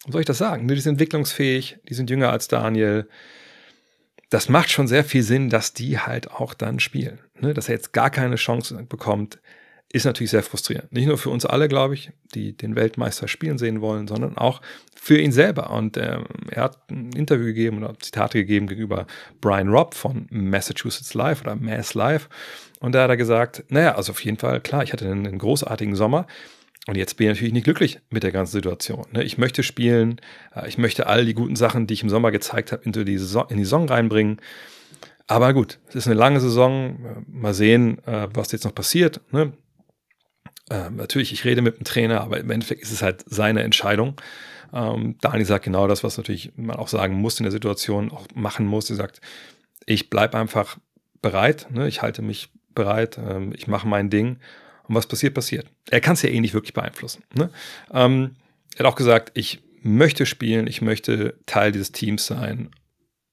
[0.07, 0.67] soll ich das sagen?
[0.67, 3.07] Die sind entwicklungsfähig, die sind jünger als Daniel.
[4.29, 7.19] Das macht schon sehr viel Sinn, dass die halt auch dann spielen.
[7.39, 7.53] Ne?
[7.53, 9.39] Dass er jetzt gar keine Chance bekommt,
[9.93, 10.91] ist natürlich sehr frustrierend.
[10.91, 14.59] Nicht nur für uns alle, glaube ich, die den Weltmeister spielen sehen wollen, sondern auch
[14.95, 15.69] für ihn selber.
[15.69, 19.05] Und ähm, er hat ein Interview gegeben oder Zitate gegeben gegenüber
[19.39, 22.27] Brian Robb von Massachusetts Live oder Mass Live.
[22.79, 25.37] Und da hat er gesagt, naja, also auf jeden Fall, klar, ich hatte einen, einen
[25.37, 26.25] großartigen Sommer.
[26.87, 29.05] Und jetzt bin ich natürlich nicht glücklich mit der ganzen Situation.
[29.11, 29.23] Ne?
[29.23, 30.19] Ich möchte spielen,
[30.53, 33.17] äh, ich möchte all die guten Sachen, die ich im Sommer gezeigt habe, in die
[33.17, 34.41] Saison, in die Saison reinbringen.
[35.27, 37.05] Aber gut, es ist eine lange Saison.
[37.05, 39.21] Äh, mal sehen, äh, was jetzt noch passiert.
[39.31, 39.53] Ne?
[40.69, 44.15] natürlich, ich rede mit dem Trainer, aber im Endeffekt ist es halt seine Entscheidung.
[44.73, 48.25] Ähm, Dani sagt genau das, was natürlich man auch sagen muss in der Situation, auch
[48.33, 48.89] machen muss.
[48.89, 49.21] Er sagt,
[49.85, 50.77] ich bleibe einfach
[51.21, 51.87] bereit, ne?
[51.87, 54.37] ich halte mich bereit, ähm, ich mache mein Ding
[54.87, 55.67] und was passiert, passiert.
[55.89, 57.23] Er kann es ja eh nicht wirklich beeinflussen.
[57.33, 57.49] Ne?
[57.91, 58.35] Ähm,
[58.75, 62.71] er hat auch gesagt, ich möchte spielen, ich möchte Teil dieses Teams sein.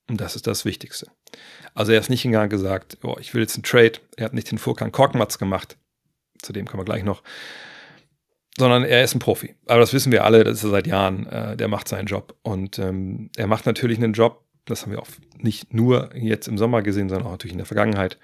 [0.08, 1.06] Und das ist das Wichtigste.
[1.74, 3.92] Also er ist nicht hingegangen gesagt, oh, ich will jetzt einen Trade.
[4.16, 5.76] Er hat nicht den Furkan Korkmaz gemacht.
[6.42, 7.22] Zu dem kommen wir gleich noch.
[8.58, 9.54] Sondern er ist ein Profi.
[9.66, 11.26] Aber das wissen wir alle, das ist er seit Jahren.
[11.26, 12.36] Äh, der macht seinen Job.
[12.42, 15.08] Und ähm, er macht natürlich einen Job, das haben wir auch
[15.38, 18.18] nicht nur jetzt im Sommer gesehen, sondern auch natürlich in der Vergangenheit,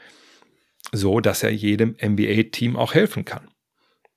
[0.93, 3.49] so dass er jedem NBA-Team auch helfen kann.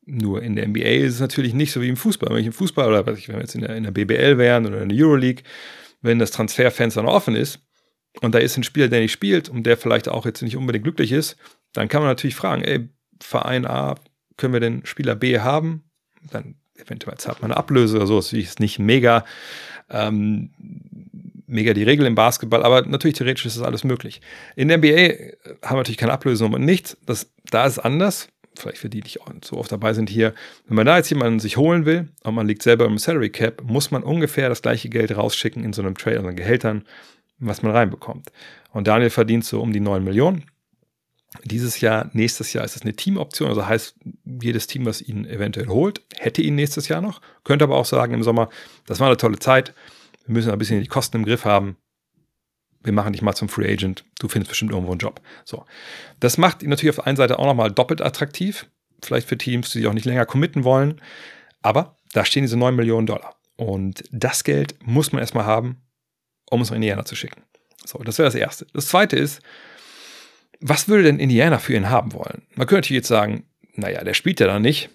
[0.05, 2.29] Nur in der NBA ist es natürlich nicht so wie im Fußball.
[2.29, 4.81] Wenn ich im Fußball oder wenn wir jetzt in der, in der BBL wären oder
[4.81, 5.43] in der Euroleague,
[6.01, 7.59] wenn das Transferfenster noch offen ist
[8.21, 10.83] und da ist ein Spieler, der nicht spielt und der vielleicht auch jetzt nicht unbedingt
[10.83, 11.37] glücklich ist,
[11.73, 12.89] dann kann man natürlich fragen, ey,
[13.21, 13.95] Verein A,
[14.37, 15.83] können wir den Spieler B haben?
[16.31, 19.25] Dann eventuell zahlt man eine Ablöse oder so, das ist nicht mega,
[19.89, 20.51] ähm,
[21.49, 24.21] mega die Regel im Basketball, aber natürlich theoretisch ist das alles möglich.
[24.55, 25.13] In der NBA
[25.63, 29.17] haben wir natürlich keine Ablöse und nichts, das, da ist anders vielleicht für die, die
[29.33, 30.33] nicht so oft dabei sind hier,
[30.67, 33.63] wenn man da jetzt jemanden sich holen will und man liegt selber im Salary Cap,
[33.63, 36.83] muss man ungefähr das gleiche Geld rausschicken in so einem Trade, also Gehältern,
[37.39, 38.31] was man reinbekommt.
[38.71, 40.45] Und Daniel verdient so um die 9 Millionen.
[41.43, 43.95] Dieses Jahr, nächstes Jahr ist es eine Teamoption, also heißt,
[44.41, 47.21] jedes Team, was ihn eventuell holt, hätte ihn nächstes Jahr noch.
[47.43, 48.49] Könnte aber auch sagen im Sommer,
[48.87, 49.73] das war eine tolle Zeit,
[50.29, 51.75] wir müssen ein bisschen die Kosten im Griff haben,
[52.83, 55.21] wir machen dich mal zum Free Agent, du findest bestimmt irgendwo einen Job.
[55.43, 55.65] So.
[56.19, 58.67] Das macht ihn natürlich auf der einen Seite auch nochmal doppelt attraktiv,
[59.01, 61.01] vielleicht für Teams, die sich auch nicht länger committen wollen.
[61.63, 63.37] Aber da stehen diese 9 Millionen Dollar.
[63.57, 65.81] Und das Geld muss man erstmal haben,
[66.51, 67.41] um es nach Indiana zu schicken.
[67.83, 68.67] So, das wäre das Erste.
[68.73, 69.41] Das Zweite ist,
[70.61, 72.43] was würde denn Indiana für ihn haben wollen?
[72.53, 74.91] Man könnte natürlich jetzt sagen, naja, der spielt ja da nicht.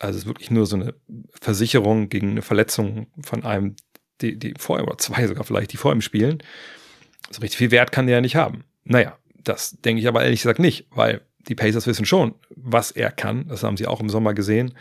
[0.00, 0.94] Also es ist wirklich nur so eine
[1.40, 3.76] Versicherung gegen eine Verletzung von einem,
[4.22, 6.42] die, die vorher, oder zwei sogar vielleicht, die vor ihm spielen.
[7.30, 8.64] So richtig viel Wert kann der ja nicht haben.
[8.84, 13.10] Naja, das denke ich aber ehrlich gesagt nicht, weil die Pacers wissen schon, was er
[13.10, 13.48] kann.
[13.48, 14.74] Das haben sie auch im Sommer gesehen.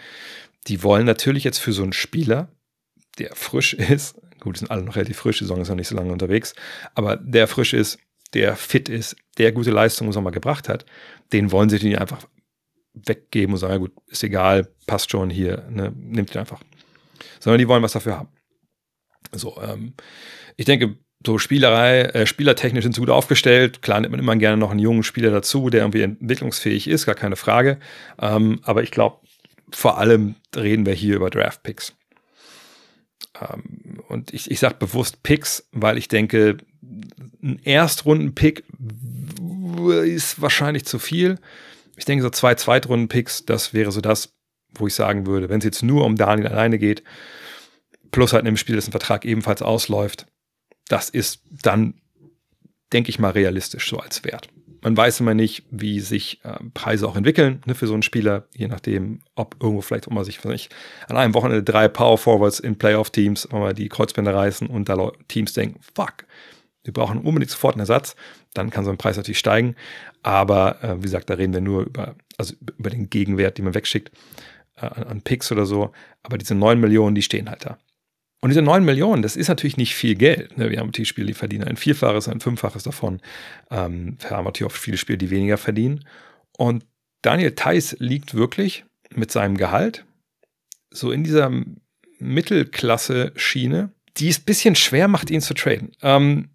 [0.67, 2.49] Die wollen natürlich jetzt für so einen Spieler,
[3.17, 5.88] der frisch ist, gut, die sind alle noch relativ frisch, die Saison ist noch nicht
[5.88, 6.54] so lange unterwegs,
[6.95, 7.99] aber der frisch ist,
[8.34, 10.86] der fit ist, der gute Leistung im Sommer gebracht hat,
[11.34, 12.28] den wollen sie nicht einfach
[12.93, 16.62] weggeben und sagen, ja gut, ist egal, passt schon hier, ne, nimmt ihn einfach.
[17.39, 18.30] Sondern die wollen was dafür haben.
[19.31, 19.93] So, ähm,
[20.57, 23.81] ich denke, so Spielerei, äh, spielertechnisch sind sie gut aufgestellt.
[23.81, 27.15] Klar nimmt man immer gerne noch einen jungen Spieler dazu, der irgendwie entwicklungsfähig ist, gar
[27.15, 27.79] keine Frage.
[28.21, 29.17] Ähm, aber ich glaube,
[29.71, 31.93] vor allem reden wir hier über Draft-Picks.
[33.41, 36.57] Ähm, und ich, ich sage bewusst Picks, weil ich denke,
[37.41, 38.63] ein Erstrunden-Pick
[40.05, 41.37] ist wahrscheinlich zu viel.
[41.97, 44.33] Ich denke, so zwei Zweitrunden-Picks, das wäre so das,
[44.73, 47.03] wo ich sagen würde, wenn es jetzt nur um Daniel alleine geht,
[48.11, 50.25] plus halt in einem Spiel, dessen Vertrag ebenfalls ausläuft,
[50.87, 51.95] das ist dann,
[52.91, 54.49] denke ich mal, realistisch so als Wert.
[54.81, 58.47] Man weiß immer nicht, wie sich äh, Preise auch entwickeln ne, für so einen Spieler,
[58.55, 60.73] je nachdem, ob irgendwo vielleicht auch mal sich nicht,
[61.07, 65.51] an einem Wochenende drei Power Forwards in Playoff-Teams, wir die Kreuzbänder reißen und da Teams
[65.53, 66.25] denken, fuck,
[66.83, 68.15] wir brauchen unbedingt sofort einen Ersatz,
[68.53, 69.75] dann kann so ein Preis natürlich steigen.
[70.23, 73.73] Aber äh, wie gesagt, da reden wir nur über, also über den Gegenwert, den man
[73.73, 74.11] wegschickt
[74.77, 75.91] äh, an Picks oder so.
[76.23, 77.77] Aber diese 9 Millionen, die stehen halt da.
[78.41, 80.58] Und diese 9 Millionen, das ist natürlich nicht viel Geld.
[80.58, 80.69] Ne?
[80.69, 83.21] Wir haben Spiele, die verdienen ein Vierfaches, ein Fünffaches davon.
[83.69, 86.06] Ähm, wir haben natürlich auch viele Spiele, die weniger verdienen.
[86.58, 86.86] Und
[87.21, 90.06] Daniel Theiss liegt wirklich mit seinem Gehalt
[90.91, 91.52] so in dieser
[92.19, 95.91] Mittelklasse-Schiene, die es ein bisschen schwer macht, ihn zu traden.
[96.02, 96.49] Ähm,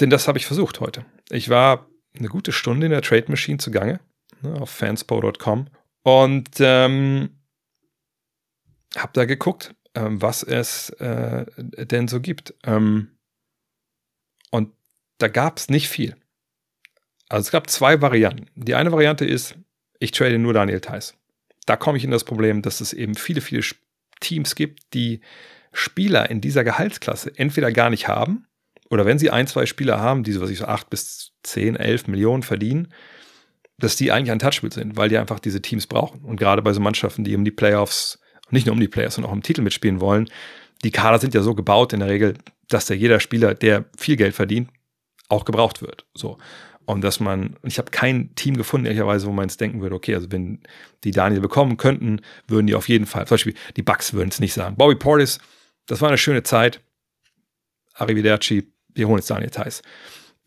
[0.00, 1.04] denn das habe ich versucht heute.
[1.30, 4.00] Ich war eine gute Stunde in der Trade Machine zugange,
[4.42, 5.68] ne, auf fanspo.com
[6.02, 7.30] und ähm,
[8.96, 12.54] habe da geguckt, ähm, was es äh, denn so gibt.
[12.64, 13.12] Ähm,
[14.50, 14.72] und
[15.18, 16.16] da gab es nicht viel.
[17.28, 18.46] Also es gab zwei Varianten.
[18.54, 19.54] Die eine Variante ist,
[19.98, 21.14] ich trade nur Daniel Theiss.
[21.66, 23.62] Da komme ich in das Problem, dass es eben viele, viele
[24.20, 25.20] Teams gibt, die
[25.72, 28.46] Spieler in dieser Gehaltsklasse entweder gar nicht haben
[28.90, 31.76] oder wenn sie ein, zwei Spieler haben, die so, was ich so acht bis zehn,
[31.76, 32.88] elf Millionen verdienen,
[33.78, 36.24] dass die eigentlich untouchable sind, weil die einfach diese Teams brauchen.
[36.24, 38.18] Und gerade bei so Mannschaften, die um die Playoffs
[38.50, 40.28] nicht nur um die Playoffs, sondern auch im Titel mitspielen wollen.
[40.84, 42.34] Die Kader sind ja so gebaut in der Regel,
[42.68, 44.70] dass da jeder Spieler, der viel Geld verdient,
[45.28, 46.06] auch gebraucht wird.
[46.14, 46.38] So.
[46.84, 50.14] Und dass man, ich habe kein Team gefunden, ehrlicherweise, wo man jetzt denken würde, okay,
[50.14, 50.60] also wenn
[51.04, 54.40] die Daniel bekommen könnten, würden die auf jeden Fall, zum Beispiel die Bucks würden es
[54.40, 54.76] nicht sagen.
[54.76, 55.38] Bobby Portis,
[55.86, 56.80] das war eine schöne Zeit.
[57.94, 59.82] Arrivederci, wir holen jetzt Daniel Theiss.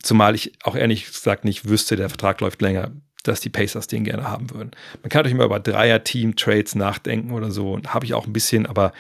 [0.02, 2.92] Zumal ich auch ehrlich gesagt nicht wüsste, der Vertrag läuft länger
[3.24, 4.72] dass die Pacers den gerne haben würden.
[5.02, 7.80] Man kann natürlich immer über Dreier-Team-Trades nachdenken oder so.
[7.88, 8.94] Habe ich auch ein bisschen, aber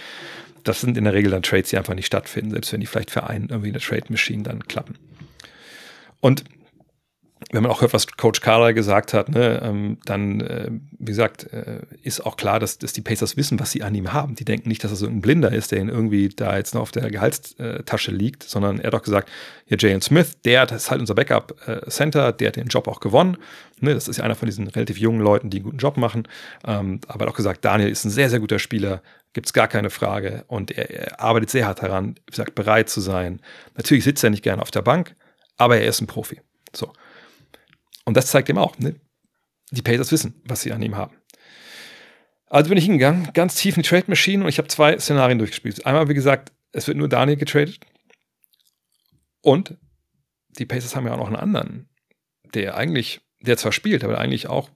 [0.63, 3.11] das sind in der Regel dann Trades, die einfach nicht stattfinden, selbst wenn die vielleicht
[3.11, 4.95] für einen irgendwie in der Trade-Machine dann klappen.
[6.19, 6.43] Und
[7.49, 11.51] wenn man auch hört, was Coach Carter gesagt hat, ne, ähm, dann, äh, wie gesagt,
[11.51, 14.35] äh, ist auch klar, dass, dass die Pacers wissen, was sie an ihm haben.
[14.35, 16.81] Die denken nicht, dass er so ein Blinder ist, der ihn irgendwie da jetzt noch
[16.81, 19.29] auf der Gehaltstasche liegt, sondern er hat doch gesagt,
[19.65, 23.37] ja, Jalen Smith, der ist halt unser Backup-Center, der hat den Job auch gewonnen.
[23.79, 26.27] Ne, das ist ja einer von diesen relativ jungen Leuten, die einen guten Job machen.
[26.65, 29.01] Ähm, aber er hat auch gesagt, Daniel ist ein sehr, sehr guter Spieler,
[29.33, 30.45] gibt es gar keine Frage.
[30.47, 33.41] Und er, er arbeitet sehr hart daran, wie gesagt, bereit zu sein.
[33.75, 35.15] Natürlich sitzt er nicht gerne auf der Bank,
[35.57, 36.39] aber er ist ein Profi.
[36.75, 36.93] So.
[38.05, 38.95] Und das zeigt ihm auch, ne?
[39.71, 41.15] die Pacers wissen, was sie an ihm haben.
[42.47, 45.39] Also bin ich hingegangen, ganz tief in die Trade Machine und ich habe zwei Szenarien
[45.39, 45.85] durchgespielt.
[45.85, 47.79] Einmal, wie gesagt, es wird nur Daniel getradet.
[49.41, 49.77] Und
[50.49, 51.89] die Pacers haben ja auch noch einen anderen,
[52.53, 54.69] der eigentlich, der zwar spielt, aber eigentlich auch,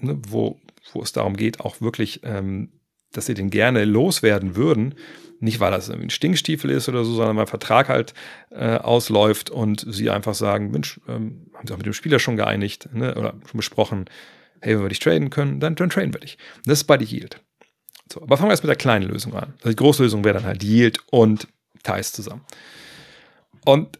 [0.00, 0.60] ne, wo,
[0.92, 2.72] wo es darum geht, auch wirklich, ähm,
[3.12, 4.96] dass sie den gerne loswerden würden.
[5.40, 8.14] Nicht, weil das ein Stinkstiefel ist oder so, sondern weil Vertrag halt
[8.50, 12.36] äh, ausläuft und sie einfach sagen, Mensch, ähm, haben sie auch mit dem Spieler schon
[12.36, 14.06] geeinigt ne, oder schon besprochen,
[14.60, 16.38] hey, wenn wir dich traden können, dann, dann traden wir dich.
[16.64, 17.40] das ist bei die Yield.
[18.12, 19.54] So, aber fangen wir erst mit der kleinen Lösung an.
[19.58, 21.48] Also die große Lösung wäre dann halt Yield und
[21.82, 22.44] Thais zusammen.
[23.64, 23.98] Und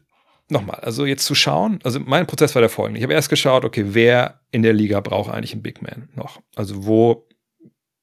[0.49, 2.99] nochmal, also jetzt zu schauen, also mein Prozess war der folgende.
[2.99, 6.40] Ich habe erst geschaut, okay, wer in der Liga braucht eigentlich einen Big Man noch?
[6.55, 7.29] Also wo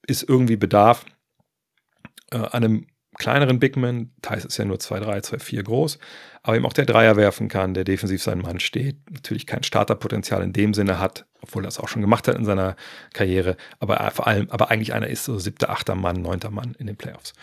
[0.06, 1.06] ist irgendwie Bedarf
[2.32, 2.88] äh, an einem
[3.18, 6.00] kleineren Bigman, Thais ist ja nur 2,3, 2,4 groß,
[6.42, 10.44] aber eben auch der Dreier werfen kann, der defensiv seinen Mann steht, natürlich kein Starterpotenzial
[10.44, 12.76] in dem Sinne hat, obwohl er es auch schon gemacht hat in seiner
[13.14, 16.88] Karriere, aber vor allem, aber eigentlich einer ist so siebter, achter Mann, neunter Mann in
[16.88, 17.34] den Playoffs.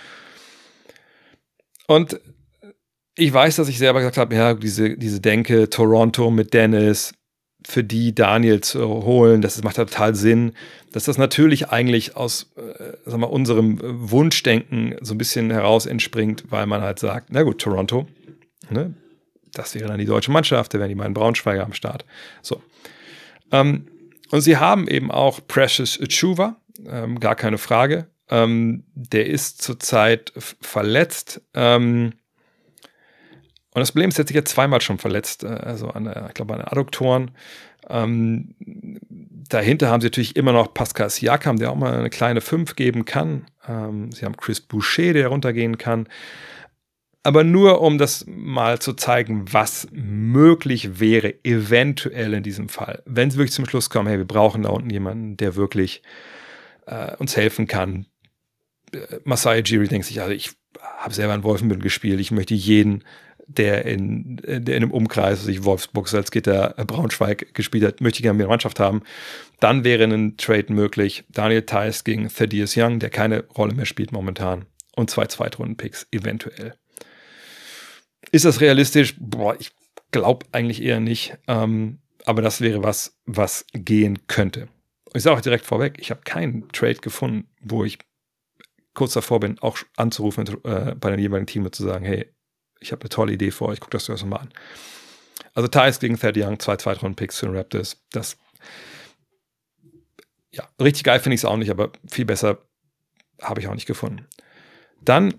[1.86, 2.20] Und
[3.16, 7.12] ich weiß, dass ich selber gesagt habe, ja, diese, diese Denke, Toronto mit Dennis,
[7.66, 10.52] für die Daniel zu holen, das macht total Sinn,
[10.92, 16.44] dass das natürlich eigentlich aus äh, sag mal, unserem Wunschdenken so ein bisschen heraus entspringt,
[16.50, 18.06] weil man halt sagt, na gut, Toronto,
[18.70, 18.94] ne,
[19.52, 22.04] das wäre dann die deutsche Mannschaft, da wären die meinen Braunschweiger am Start.
[22.42, 22.62] So.
[23.52, 23.86] Ähm,
[24.30, 28.06] und sie haben eben auch Precious Achuva, ähm, gar keine Frage.
[28.28, 31.42] Ähm, der ist zurzeit verletzt.
[31.52, 32.12] Ähm,
[33.72, 36.34] und das Problem ist, er hat sich jetzt zweimal schon verletzt, äh, also an ich
[36.34, 37.30] glaube, an den Adduktoren.
[37.88, 38.54] Ähm,
[39.48, 43.04] dahinter haben sie natürlich immer noch Pascal Siakam, der auch mal eine kleine 5 geben
[43.04, 43.46] kann.
[43.66, 46.08] Ähm, sie haben Chris Boucher, der runtergehen kann.
[47.22, 53.02] Aber nur um das mal zu zeigen, was möglich wäre, eventuell in diesem Fall.
[53.04, 56.02] Wenn sie wirklich zum Schluss kommen, hey, wir brauchen da unten jemanden, der wirklich
[56.86, 58.06] äh, uns helfen kann.
[58.92, 60.52] Äh, Masai Jiri denkt sich, also ich
[60.98, 63.04] habe selber in Wolfenbüttel gespielt, ich möchte jeden
[63.56, 68.38] der in, der in einem Umkreis, sich Wolfsburg, Salzgitter, Braunschweig gespielt hat, möchte ich gerne
[68.38, 69.02] mehr Mannschaft haben.
[69.58, 71.24] Dann wäre ein Trade möglich.
[71.28, 74.66] Daniel Theiss gegen Thaddeus Young, der keine Rolle mehr spielt momentan.
[74.96, 76.74] Und zwei Zweitrunden-Picks eventuell.
[78.32, 79.14] Ist das realistisch?
[79.18, 79.70] Boah, ich
[80.10, 81.36] glaube eigentlich eher nicht.
[81.46, 84.68] Ähm, aber das wäre was, was gehen könnte.
[85.14, 87.98] Ich sage auch direkt vorweg, ich habe keinen Trade gefunden, wo ich
[88.94, 92.30] kurz davor bin, auch anzurufen äh, bei dem jeweiligen Team und zu sagen, hey,
[92.80, 94.50] ich habe eine tolle Idee vor euch, guckt das euch mal an.
[95.54, 98.02] Also Thais gegen Thad Young, zwei Zweitrunden-Picks für den Raptors.
[98.10, 98.36] Das,
[100.52, 102.58] ja, richtig geil finde ich es auch nicht, aber viel besser
[103.40, 104.26] habe ich auch nicht gefunden.
[105.02, 105.34] Dann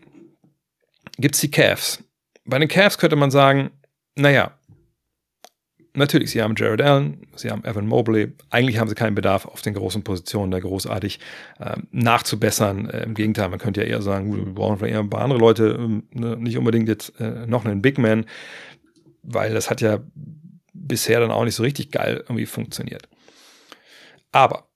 [1.18, 2.04] gibt es die Cavs.
[2.46, 3.72] Bei den Cavs könnte man sagen,
[4.16, 4.58] naja,
[5.94, 8.34] natürlich, sie haben Jared Allen, sie haben Evan Mobley.
[8.50, 11.20] Eigentlich haben sie keinen Bedarf auf den großen Positionen, da großartig
[11.60, 12.90] äh, nachzubessern.
[12.90, 15.40] Äh, Im Gegenteil, man könnte ja eher sagen, wir brauchen vielleicht eher ein paar andere
[15.40, 16.38] Leute, ähm, ne?
[16.38, 18.26] nicht unbedingt jetzt äh, noch einen Big Man,
[19.24, 20.00] weil das hat ja
[20.74, 23.08] bisher dann auch nicht so richtig geil irgendwie funktioniert.
[24.32, 24.70] Aber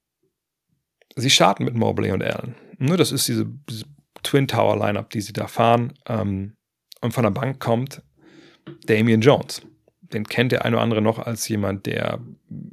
[1.16, 2.56] sie starten mit Mobley und Allen.
[2.78, 3.86] Ne, das ist diese, diese
[4.22, 5.94] Twin Tower Lineup, die sie da fahren.
[6.08, 6.56] Ähm,
[7.02, 8.02] und von der Bank kommt
[8.88, 9.62] Damian Jones
[10.16, 12.20] den kennt der eine oder andere noch als jemand, der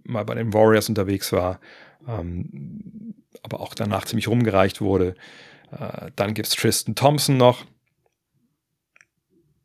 [0.05, 1.61] mal bei den Warriors unterwegs war,
[2.09, 5.14] ähm, aber auch danach ziemlich rumgereicht wurde.
[5.70, 7.66] Äh, dann gibt es Tristan Thompson noch.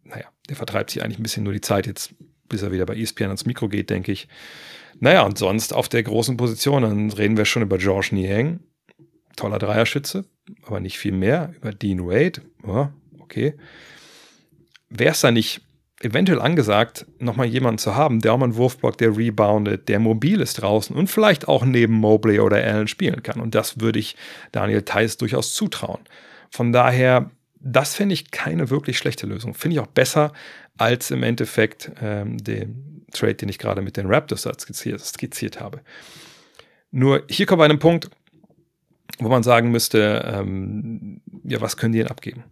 [0.03, 2.15] Naja, der vertreibt sich eigentlich ein bisschen nur die Zeit jetzt,
[2.49, 4.27] bis er wieder bei ESPN ans Mikro geht, denke ich.
[4.99, 8.59] Naja, und sonst auf der großen Position, dann reden wir schon über George Niang.
[9.35, 10.25] Toller Dreierschütze,
[10.63, 11.53] aber nicht viel mehr.
[11.57, 12.41] Über Dean Wade.
[12.65, 13.53] Ja, okay.
[14.89, 15.61] Wäre es da nicht
[16.01, 20.41] eventuell angesagt, nochmal jemanden zu haben, der auch mal einen Wurfblock, der reboundet, der mobil
[20.41, 23.41] ist draußen und vielleicht auch neben Mobley oder Allen spielen kann.
[23.41, 24.15] Und das würde ich
[24.51, 26.01] Daniel Theiss durchaus zutrauen.
[26.51, 29.53] Von daher, das finde ich keine wirklich schlechte Lösung.
[29.55, 30.33] Finde ich auch besser
[30.77, 35.81] als im Endeffekt ähm, den Trade, den ich gerade mit den Raptors skizziert, skizziert habe.
[36.91, 38.09] Nur hier kommen wir an einen Punkt,
[39.19, 42.43] wo man sagen müsste, ähm, ja, was können die denn abgeben?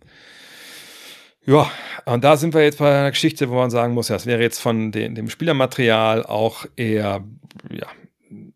[1.45, 1.69] Ja,
[2.05, 4.41] und da sind wir jetzt bei einer Geschichte, wo man sagen muss, ja, es wäre
[4.41, 7.23] jetzt von den, dem Spielermaterial auch eher,
[7.71, 7.88] ja,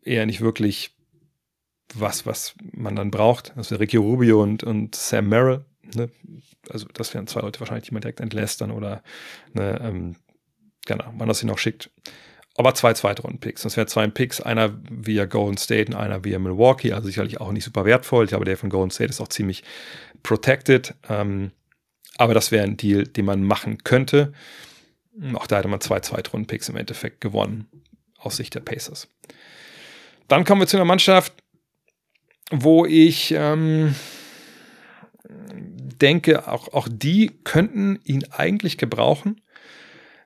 [0.04, 0.96] eher nicht wirklich
[1.94, 3.54] was, was man dann braucht.
[3.56, 5.66] Das wäre Ricky Rubio und, und Sam Merrill.
[5.96, 6.10] Ne?
[6.70, 9.02] Also das wären zwei Leute wahrscheinlich, die man direkt entlässt dann oder
[9.54, 10.16] ne, ähm,
[10.86, 11.90] genau, man das sie noch schickt.
[12.56, 13.62] Aber zwei Zweitrunden-Picks.
[13.62, 16.92] Das wären zwei Picks, einer via Golden State und einer via Milwaukee.
[16.92, 18.26] Also sicherlich auch nicht super wertvoll.
[18.26, 19.64] Ich glaube, der von Golden State ist auch ziemlich
[20.24, 20.94] protected.
[21.08, 21.52] Ähm,
[22.20, 24.34] aber das wäre ein Deal, den man machen könnte.
[25.34, 27.68] Auch da hätte man zwei Zweitrunden-Picks im Endeffekt gewonnen,
[28.18, 29.08] aus Sicht der Pacers.
[30.28, 31.34] Dann kommen wir zu einer Mannschaft,
[32.52, 33.96] wo ich ähm,
[35.30, 39.40] denke, auch, auch die könnten ihn eigentlich gebrauchen.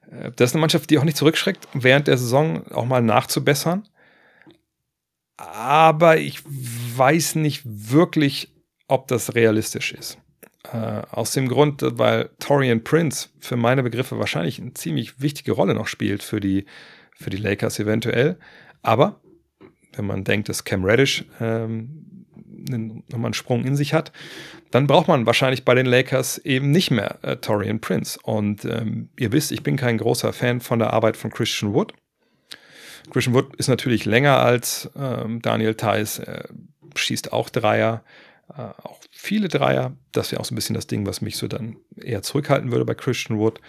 [0.09, 3.87] Äh, das ist eine Mannschaft, die auch nicht zurückschreckt, während der Saison auch mal nachzubessern.
[5.37, 8.51] Aber ich weiß nicht wirklich,
[8.87, 10.17] ob das realistisch ist.
[10.71, 15.73] Äh, aus dem Grund, weil Torian Prince für meine Begriffe wahrscheinlich eine ziemlich wichtige Rolle
[15.73, 16.65] noch spielt für die,
[17.15, 18.37] für die Lakers eventuell.
[18.81, 19.19] Aber
[19.93, 22.25] wenn man denkt, dass Cam Reddish ähm,
[23.09, 24.13] nochmal einen Sprung in sich hat,
[24.71, 28.17] dann braucht man wahrscheinlich bei den Lakers eben nicht mehr äh, Torian Prince.
[28.23, 31.93] Und ähm, ihr wisst, ich bin kein großer Fan von der Arbeit von Christian Wood.
[33.11, 36.47] Christian Wood ist natürlich länger als ähm, Daniel Theiss, er
[36.95, 38.03] schießt auch Dreier,
[38.49, 39.95] äh, auch viele Dreier.
[40.11, 42.83] Das wäre auch so ein bisschen das Ding, was mich so dann eher zurückhalten würde
[42.83, 43.61] bei Christian Wood.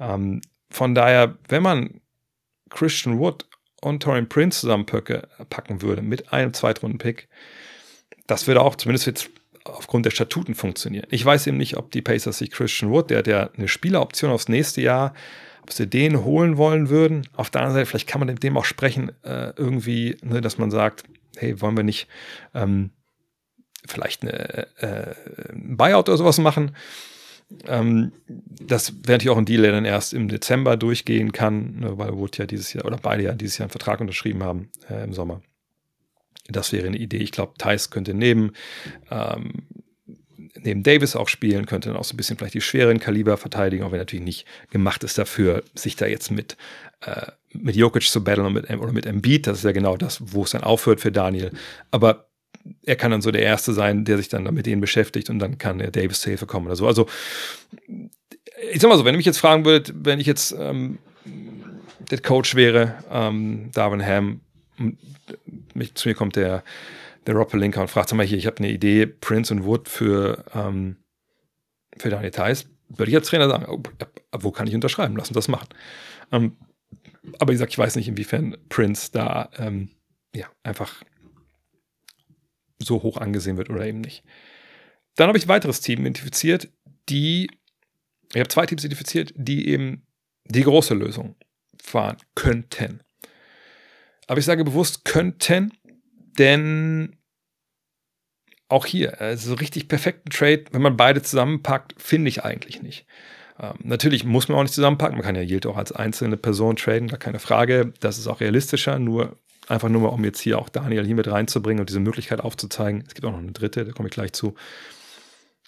[0.00, 2.00] Ähm, von daher, wenn man
[2.70, 3.46] Christian Wood
[3.82, 7.28] und Torian Prince zusammenpacken würde mit einem Zweitrunden-Pick,
[8.26, 9.30] das würde auch zumindest jetzt
[9.64, 11.06] aufgrund der Statuten funktionieren.
[11.10, 14.30] Ich weiß eben nicht, ob die Pacers sich Christian Wood, der hat ja eine Spieleroption
[14.30, 15.12] aufs nächste Jahr,
[15.62, 17.28] ob sie den holen wollen würden.
[17.34, 20.56] Auf der anderen Seite, vielleicht kann man mit dem auch sprechen, äh, irgendwie, ne, dass
[20.56, 21.04] man sagt,
[21.36, 22.08] hey, wollen wir nicht
[22.54, 22.90] ähm,
[23.86, 25.14] vielleicht eine, äh,
[25.52, 26.72] ein Buyout oder sowas machen?
[27.66, 31.98] Ähm, das wäre natürlich auch ein Deal, der dann erst im Dezember durchgehen kann, ne,
[31.98, 35.04] weil Wood ja dieses Jahr oder beide ja dieses Jahr einen Vertrag unterschrieben haben äh,
[35.04, 35.42] im Sommer.
[36.48, 37.18] Das wäre eine Idee.
[37.18, 38.52] Ich glaube, Thais könnte neben,
[39.10, 39.66] ähm,
[40.56, 43.84] neben Davis auch spielen, könnte dann auch so ein bisschen vielleicht die schweren Kaliber verteidigen,
[43.84, 46.56] auch wenn er natürlich nicht gemacht ist dafür, sich da jetzt mit,
[47.02, 49.46] äh, mit Jokic zu battlen oder mit, oder mit Embiid.
[49.46, 51.52] Das ist ja genau das, wo es dann aufhört für Daniel.
[51.90, 52.31] Aber
[52.84, 55.58] er kann dann so der Erste sein, der sich dann mit denen beschäftigt und dann
[55.58, 56.86] kann er Davis zu Hilfe kommen oder so.
[56.86, 57.06] Also,
[58.70, 60.98] ich sag mal so, wenn ihr mich jetzt fragen würdet, wenn ich jetzt ähm,
[62.10, 64.40] der Coach wäre, ähm, Darwin Ham,
[65.74, 66.62] mich, zu mir kommt der,
[67.26, 69.88] der Rob Pelinka und fragt, sag mal hier, ich habe eine Idee, Prince und Wood
[69.88, 70.96] für, ähm,
[71.96, 72.66] für deine Details.
[72.88, 73.82] Würde ich als Trainer sagen, oh,
[74.38, 75.16] wo kann ich unterschreiben?
[75.16, 75.68] Lass uns das machen.
[76.30, 76.56] Ähm,
[77.38, 79.90] aber wie gesagt, ich weiß nicht, inwiefern Prince da ähm,
[80.34, 81.02] ja, einfach
[82.86, 84.24] so hoch angesehen wird oder eben nicht.
[85.16, 86.68] Dann habe ich ein weiteres Team identifiziert,
[87.08, 87.50] die,
[88.32, 90.06] ich habe zwei Teams identifiziert, die eben
[90.46, 91.36] die große Lösung
[91.80, 93.02] fahren könnten.
[94.26, 95.72] Aber ich sage bewusst könnten,
[96.38, 97.16] denn
[98.68, 103.06] auch hier, also richtig perfekten Trade, wenn man beide zusammenpackt, finde ich eigentlich nicht.
[103.60, 106.76] Ähm, natürlich muss man auch nicht zusammenpacken, man kann ja Yield auch als einzelne Person
[106.76, 107.92] traden, gar keine Frage.
[108.00, 109.38] Das ist auch realistischer, nur
[109.72, 113.04] einfach nur mal, um jetzt hier auch Daniel hier mit reinzubringen und diese Möglichkeit aufzuzeigen.
[113.06, 114.54] Es gibt auch noch eine dritte, da komme ich gleich zu.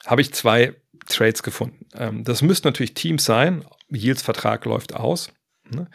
[0.06, 0.74] Habe ich zwei
[1.06, 1.86] Trades gefunden.
[1.94, 3.64] Ähm, das müssten natürlich Teams sein.
[3.90, 5.30] Yields Vertrag läuft aus.
[5.70, 5.88] Ne?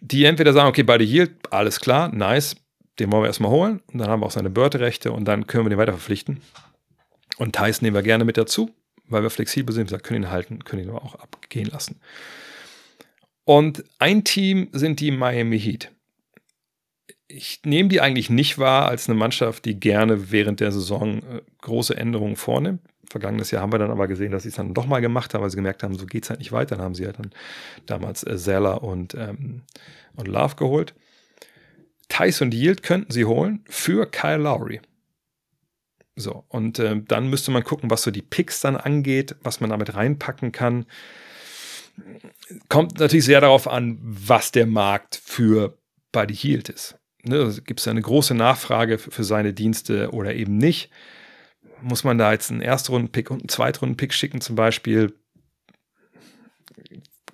[0.00, 2.56] die entweder sagen, okay, beide Yield, alles klar, nice,
[2.98, 5.64] den wollen wir erstmal holen und dann haben wir auch seine Börderechte und dann können
[5.64, 6.40] wir den weiter verpflichten.
[7.36, 8.70] Und Thais nehmen wir gerne mit dazu,
[9.06, 12.00] weil wir flexibel sind, wir können ihn halten, können ihn aber auch abgehen lassen.
[13.44, 15.90] Und ein Team sind die Miami Heat.
[17.32, 21.42] Ich nehme die eigentlich nicht wahr als eine Mannschaft, die gerne während der Saison äh,
[21.60, 22.80] große Änderungen vornimmt.
[23.08, 25.42] Vergangenes Jahr haben wir dann aber gesehen, dass sie es dann doch mal gemacht haben,
[25.42, 26.76] weil sie gemerkt haben, so geht es halt nicht weiter.
[26.76, 27.30] Dann haben sie ja dann
[27.86, 29.62] damals äh, Zeller und, ähm,
[30.16, 30.94] und Love geholt.
[32.08, 34.80] Tice und Yield könnten sie holen für Kyle Lowry.
[36.16, 39.70] So, und äh, dann müsste man gucken, was so die Picks dann angeht, was man
[39.70, 40.86] damit reinpacken kann.
[42.68, 45.78] Kommt natürlich sehr darauf an, was der Markt für
[46.12, 46.99] Buddy Yield ist.
[47.22, 50.90] Ne, Gibt es eine große Nachfrage für, seine Dienste oder eben nicht?
[51.82, 55.14] muss man da jetzt einen Erstrunden-Pick und einen Zweitrunden-Pick schicken zum Beispiel?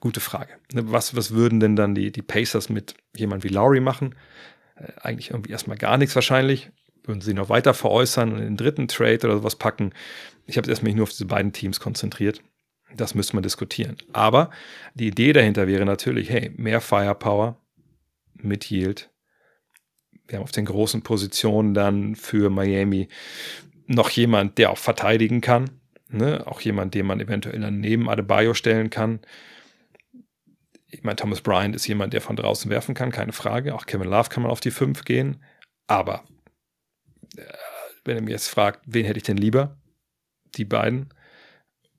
[0.00, 0.54] Gute Frage.
[0.72, 4.14] Ne, was, was würden denn dann die, die Pacers mit jemand wie Lowry machen?
[4.76, 6.70] Äh, eigentlich irgendwie erstmal gar nichts wahrscheinlich.
[7.04, 9.92] Würden sie noch weiter veräußern und in den dritten Trade oder sowas packen?
[10.46, 12.42] Ich habe jetzt erstmal nur auf diese beiden Teams konzentriert.
[12.96, 13.96] Das müsste man diskutieren.
[14.12, 14.50] Aber
[14.94, 17.60] die Idee dahinter wäre natürlich, hey, mehr Firepower
[18.34, 19.10] mit Yield.
[20.28, 23.08] Wir haben auf den großen Positionen dann für Miami
[23.86, 25.70] noch jemand, der auch verteidigen kann.
[26.08, 26.46] Ne?
[26.46, 29.20] Auch jemand, den man eventuell dann neben Adebayo stellen kann.
[30.88, 33.74] Ich meine, Thomas Bryant ist jemand, der von draußen werfen kann, keine Frage.
[33.74, 35.42] Auch Kevin Love kann man auf die 5 gehen.
[35.86, 36.24] Aber
[37.36, 37.42] äh,
[38.04, 39.76] wenn er mich jetzt fragt, wen hätte ich denn lieber?
[40.56, 41.10] Die beiden.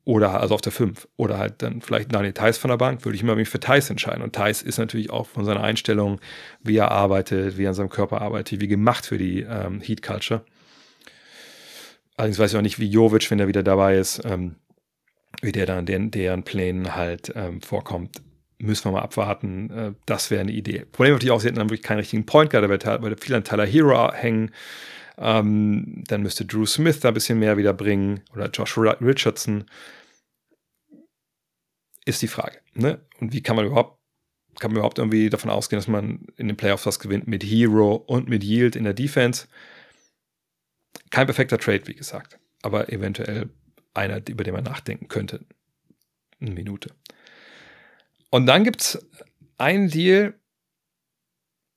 [0.07, 1.05] Oder also auf der 5.
[1.17, 3.89] Oder halt dann vielleicht Daniel Theiss von der Bank, würde ich immer mich für Theiss
[3.89, 4.23] entscheiden.
[4.23, 6.21] Und Theiss ist natürlich auch von seiner Einstellung,
[6.63, 10.01] wie er arbeitet, wie er an seinem Körper arbeitet, wie gemacht für die ähm, Heat
[10.01, 10.45] Culture.
[12.15, 14.55] Allerdings weiß ich auch nicht, wie Jovic, wenn er wieder dabei ist, ähm,
[15.41, 18.21] wie der dann in deren Plänen halt ähm, vorkommt.
[18.59, 19.69] Müssen wir mal abwarten.
[19.71, 20.85] Äh, das wäre eine Idee.
[20.89, 23.43] Problem natürlich auch, sie hätten dann wirklich keinen richtigen Point Guard, da würde viel an
[23.43, 24.51] Tyler Hero hängen.
[25.17, 29.65] Ähm, dann müsste Drew Smith da ein bisschen mehr wieder bringen oder Josh Richardson.
[32.07, 32.61] Ist die Frage.
[32.73, 33.05] Ne?
[33.19, 33.99] Und wie kann man überhaupt,
[34.59, 37.95] kann man überhaupt irgendwie davon ausgehen, dass man in den Playoffs was gewinnt mit Hero
[37.95, 39.49] und mit Yield in der Defense?
[41.09, 43.49] Kein perfekter Trade, wie gesagt, aber eventuell
[43.93, 45.45] einer, über den man nachdenken könnte.
[46.39, 46.95] Eine Minute.
[48.29, 49.05] Und dann gibt es
[49.57, 50.33] einen Deal,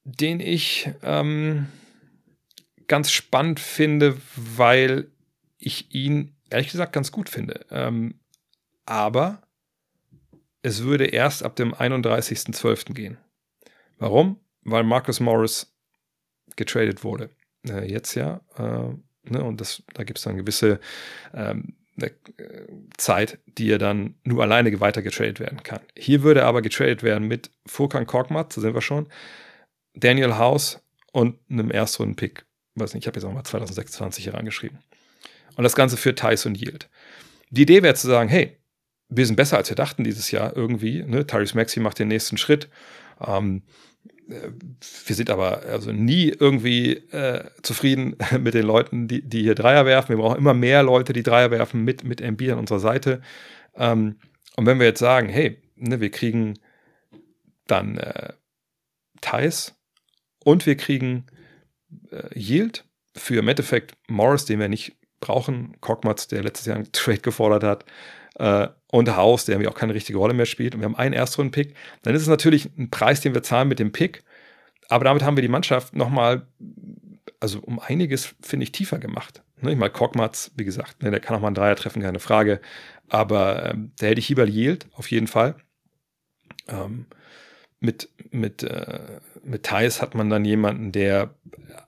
[0.04, 1.66] den ich ähm,
[2.86, 5.10] ganz spannend finde, weil
[5.58, 7.66] ich ihn ehrlich gesagt ganz gut finde.
[7.72, 8.20] Ähm,
[8.86, 9.42] aber
[10.62, 12.94] es würde erst ab dem 31.12.
[12.94, 13.18] gehen.
[13.98, 14.38] Warum?
[14.62, 15.74] Weil Marcus Morris
[16.56, 17.30] getradet wurde.
[17.68, 18.40] Äh, jetzt ja.
[18.56, 18.94] Äh,
[19.30, 19.44] ne?
[19.44, 20.80] Und das, da gibt es dann gewisse
[21.34, 22.10] ähm, äh,
[22.96, 25.80] Zeit, die er dann nur alleine weiter getradet werden kann.
[25.96, 29.08] Hier würde aber getradet werden mit Furkan Korkmaz, da sind wir schon,
[29.94, 30.80] Daniel House
[31.12, 32.44] und einem Erstrunden-Pick
[32.80, 34.78] weiß nicht, ich habe jetzt auch mal 2026 hier reingeschrieben.
[35.56, 36.88] Und das Ganze für Tyson Yield.
[37.50, 38.56] Die Idee wäre zu sagen, hey,
[39.10, 41.02] wir sind besser, als wir dachten dieses Jahr irgendwie.
[41.02, 41.26] Ne?
[41.26, 42.68] Tyrese Maxi macht den nächsten Schritt.
[43.20, 43.62] Ähm,
[44.28, 44.50] äh,
[45.06, 49.84] wir sind aber also nie irgendwie äh, zufrieden mit den Leuten, die, die hier Dreier
[49.84, 50.10] werfen.
[50.10, 53.20] Wir brauchen immer mehr Leute, die Dreier werfen mit, mit MB an unserer Seite.
[53.74, 54.16] Ähm,
[54.56, 56.58] und wenn wir jetzt sagen, hey, ne, wir kriegen
[57.66, 58.32] dann äh,
[59.20, 59.74] Thais
[60.44, 61.26] und wir kriegen
[62.10, 62.84] äh, Yield
[63.16, 67.64] für im Endeffekt Morris, den wir nicht brauchen, Cockmatz, der letztes Jahr einen Trade gefordert
[67.64, 67.84] hat,
[68.40, 71.12] äh, und House, der mir auch keine richtige Rolle mehr spielt, und wir haben einen
[71.12, 74.24] Erstrunden-Pick, dann ist es natürlich ein Preis, den wir zahlen mit dem Pick,
[74.88, 76.46] aber damit haben wir die Mannschaft nochmal,
[77.38, 79.42] also um einiges, finde ich, tiefer gemacht.
[79.60, 82.18] Ne, ich meine, Korkmaz, wie gesagt, ne, der kann auch mal einen Dreier treffen, keine
[82.18, 82.60] Frage,
[83.08, 85.54] aber ähm, da hätte ich lieber Yield, auf jeden Fall.
[86.66, 87.06] Ähm,
[87.78, 91.34] mit, mit, äh, mit Thais hat man dann jemanden, der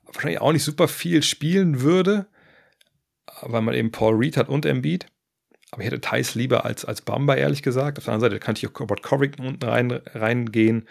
[0.05, 2.27] wahrscheinlich auch nicht super viel spielen würde,
[3.41, 5.07] weil man eben Paul Reed hat und Embiid.
[5.73, 7.99] Aber ich hätte Thais lieber als, als Bamba, ehrlich gesagt.
[7.99, 10.87] Auf der anderen Seite kann ich auch Robert Covington unten rein, reingehen.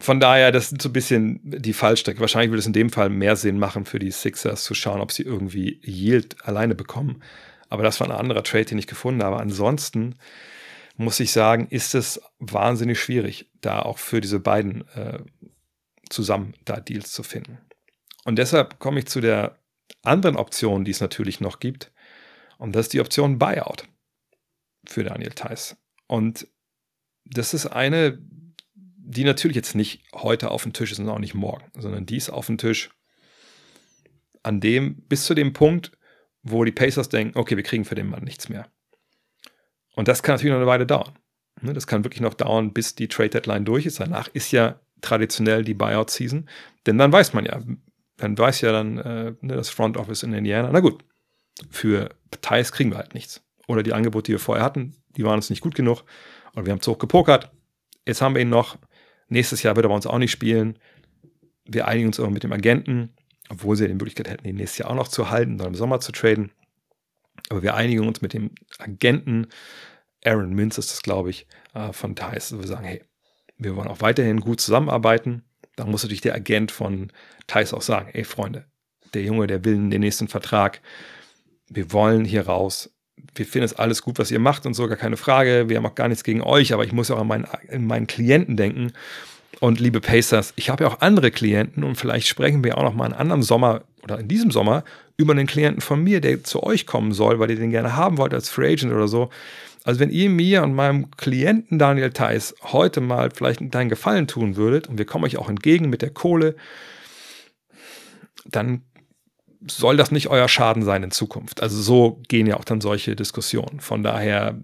[0.00, 2.20] Von daher, das ist so ein bisschen die Fallstrecke.
[2.20, 5.12] Wahrscheinlich würde es in dem Fall mehr Sinn machen für die Sixers zu schauen, ob
[5.12, 7.22] sie irgendwie Yield alleine bekommen.
[7.68, 9.36] Aber das war ein anderer Trade, den ich gefunden habe.
[9.36, 10.14] Ansonsten
[10.96, 15.18] muss ich sagen, ist es wahnsinnig schwierig, da auch für diese beiden äh,
[16.08, 17.58] zusammen da Deals zu finden.
[18.24, 19.58] Und deshalb komme ich zu der
[20.02, 21.92] anderen Option, die es natürlich noch gibt.
[22.58, 23.84] Und das ist die Option Buyout
[24.86, 25.76] für Daniel Theiss.
[26.06, 26.46] Und
[27.24, 28.18] das ist eine,
[28.74, 32.16] die natürlich jetzt nicht heute auf dem Tisch ist und auch nicht morgen, sondern die
[32.16, 32.90] ist auf dem Tisch
[34.42, 35.92] an dem, bis zu dem Punkt,
[36.42, 38.70] wo die Pacers denken, okay, wir kriegen für den Mann nichts mehr.
[39.94, 41.18] Und das kann natürlich noch eine Weile dauern.
[41.60, 44.00] Ne, das kann wirklich noch dauern, bis die Trade Deadline durch ist.
[44.00, 46.48] Danach ist ja traditionell die Buyout-Season.
[46.86, 47.60] Denn dann weiß man ja,
[48.16, 51.04] dann weiß ja dann äh, ne, das Front Office in Indiana, na gut,
[51.70, 53.42] für Partys kriegen wir halt nichts.
[53.66, 56.04] Oder die Angebote, die wir vorher hatten, die waren uns nicht gut genug.
[56.54, 57.50] Oder wir haben zu hoch gepokert.
[58.06, 58.78] Jetzt haben wir ihn noch.
[59.28, 60.78] Nächstes Jahr wird er bei uns auch nicht spielen.
[61.64, 63.14] Wir einigen uns aber mit dem Agenten,
[63.50, 66.00] obwohl sie die Möglichkeit hätten, ihn nächstes Jahr auch noch zu halten, dann im Sommer
[66.00, 66.50] zu traden.
[67.50, 69.48] Aber wir einigen uns mit dem Agenten,
[70.24, 72.58] Aaron Mintz ist das, glaube ich, äh, von Thais.
[72.58, 73.02] Wir sagen, hey,
[73.58, 75.44] wir wollen auch weiterhin gut zusammenarbeiten.
[75.76, 77.12] Da muss natürlich der Agent von
[77.46, 78.64] Thais auch sagen, ey Freunde,
[79.14, 80.80] der Junge, der will den nächsten Vertrag.
[81.68, 82.90] Wir wollen hier raus.
[83.34, 85.68] Wir finden es alles gut, was ihr macht und so, gar keine Frage.
[85.68, 88.06] Wir haben auch gar nichts gegen euch, aber ich muss auch an meinen, an meinen
[88.06, 88.92] Klienten denken.
[89.60, 92.94] Und liebe Pacers, ich habe ja auch andere Klienten und vielleicht sprechen wir auch noch
[92.94, 94.84] mal einen anderen Sommer oder in diesem Sommer
[95.16, 98.18] über einen Klienten von mir, der zu euch kommen soll, weil ihr den gerne haben
[98.18, 99.30] wollt als Free Agent oder so.
[99.84, 104.56] Also wenn ihr mir und meinem Klienten Daniel Theiss heute mal vielleicht einen Gefallen tun
[104.56, 106.54] würdet und wir kommen euch auch entgegen mit der Kohle,
[108.44, 108.82] dann
[109.66, 111.62] soll das nicht euer Schaden sein in Zukunft.
[111.62, 113.80] Also so gehen ja auch dann solche Diskussionen.
[113.80, 114.58] Von daher,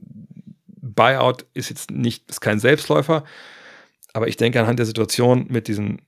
[0.67, 3.25] Buyout ist jetzt nicht, ist kein Selbstläufer,
[4.13, 6.03] aber ich denke anhand der Situation mit diesen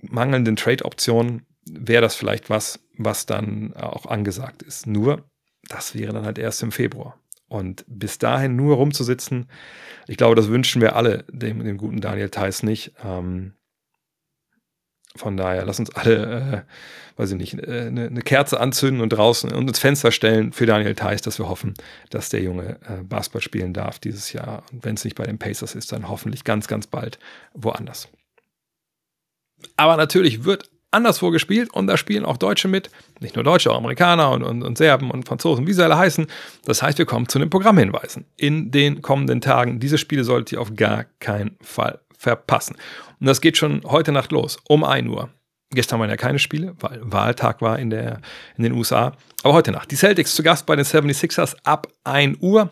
[0.00, 4.86] mangelnden Trade-Optionen wäre das vielleicht was, was dann auch angesagt ist.
[4.86, 5.24] Nur
[5.68, 7.18] das wäre dann halt erst im Februar.
[7.46, 9.48] Und bis dahin nur rumzusitzen,
[10.08, 12.94] ich glaube, das wünschen wir alle dem, dem guten Daniel Theiss nicht.
[13.04, 13.52] Ähm,
[15.16, 19.52] von daher, lass uns alle, äh, weiß ich nicht, äh, eine, Kerze anzünden und draußen
[19.52, 21.74] und ins Fenster stellen für Daniel Theiss, dass wir hoffen,
[22.10, 24.62] dass der Junge äh, Basketball spielen darf dieses Jahr.
[24.72, 27.18] Und wenn es nicht bei den Pacers ist, dann hoffentlich ganz, ganz bald
[27.54, 28.08] woanders.
[29.76, 32.90] Aber natürlich wird anderswo gespielt und da spielen auch Deutsche mit.
[33.20, 36.26] Nicht nur Deutsche, auch Amerikaner und, und, und Serben und Franzosen, wie sie alle heißen.
[36.64, 38.26] Das heißt, wir kommen zu den Programmhinweisen.
[38.36, 42.76] In den kommenden Tagen, diese Spiele solltet ihr auf gar keinen Fall verpassen.
[43.20, 45.28] Und das geht schon heute Nacht los, um 1 Uhr.
[45.70, 48.20] Gestern waren ja keine Spiele, weil Wahltag war in, der,
[48.56, 49.16] in den USA.
[49.42, 49.90] Aber heute Nacht.
[49.90, 52.70] Die Celtics zu Gast bei den 76ers ab 1 Uhr.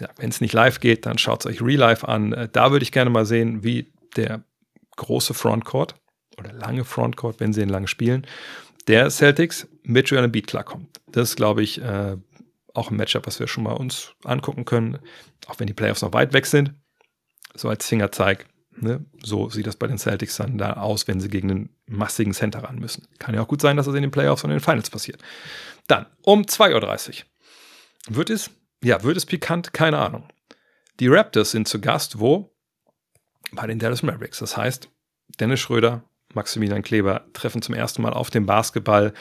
[0.00, 2.32] Ja, Wenn es nicht live geht, dann schaut es euch Real Life an.
[2.32, 4.42] Äh, da würde ich gerne mal sehen, wie der
[4.96, 5.94] große Frontcourt
[6.38, 8.26] oder lange Frontcourt, wenn sie ihn lange spielen,
[8.88, 11.00] der Celtics mit Joel Embiid klarkommt.
[11.10, 12.16] Das ist, glaube ich, äh,
[12.74, 14.98] auch ein Matchup, was wir schon mal uns angucken können,
[15.46, 16.74] auch wenn die Playoffs noch weit weg sind.
[17.54, 18.46] So als Fingerzeig.
[18.78, 19.04] Ne?
[19.22, 22.64] So sieht das bei den Celtics dann da aus, wenn sie gegen einen massigen Center
[22.64, 23.06] ran müssen.
[23.18, 25.22] Kann ja auch gut sein, dass das in den Playoffs und in den Finals passiert.
[25.86, 28.16] Dann um 2.30 Uhr.
[28.16, 28.50] Wird es,
[28.82, 29.72] ja, wird es pikant?
[29.72, 30.28] Keine Ahnung.
[31.00, 32.54] Die Raptors sind zu Gast, wo?
[33.52, 34.38] Bei den Dallas Mavericks.
[34.38, 34.88] Das heißt,
[35.40, 36.04] Dennis Schröder
[36.34, 39.12] Maximilian Kleber treffen zum ersten Mal auf dem Basketball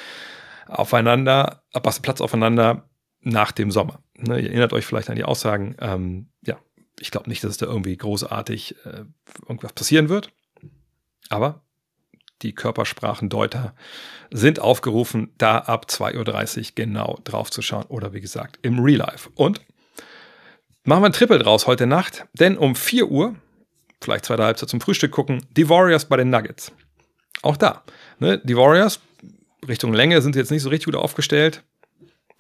[0.68, 1.64] aufeinander,
[2.02, 2.90] Platz aufeinander
[3.22, 4.04] nach dem Sommer.
[4.18, 5.76] Ne, ihr erinnert euch vielleicht an die Aussagen.
[5.80, 6.58] Ähm, ja,
[7.00, 9.06] ich glaube nicht, dass es da irgendwie großartig äh,
[9.48, 10.32] irgendwas passieren wird.
[11.30, 11.62] Aber
[12.42, 13.76] die Körpersprachendeuter
[14.32, 17.86] sind aufgerufen, da ab 2.30 Uhr genau drauf zu schauen.
[17.86, 19.30] Oder wie gesagt, im Real Life.
[19.36, 19.62] Und
[20.84, 23.36] machen wir ein Triple draus heute Nacht, denn um 4 Uhr,
[24.02, 26.72] vielleicht zweite Halbzeit zum Frühstück gucken, die Warriors bei den Nuggets
[27.42, 27.84] auch da.
[28.20, 28.40] Ne?
[28.44, 29.00] Die Warriors,
[29.68, 31.64] Richtung Länge, sind jetzt nicht so richtig gut aufgestellt.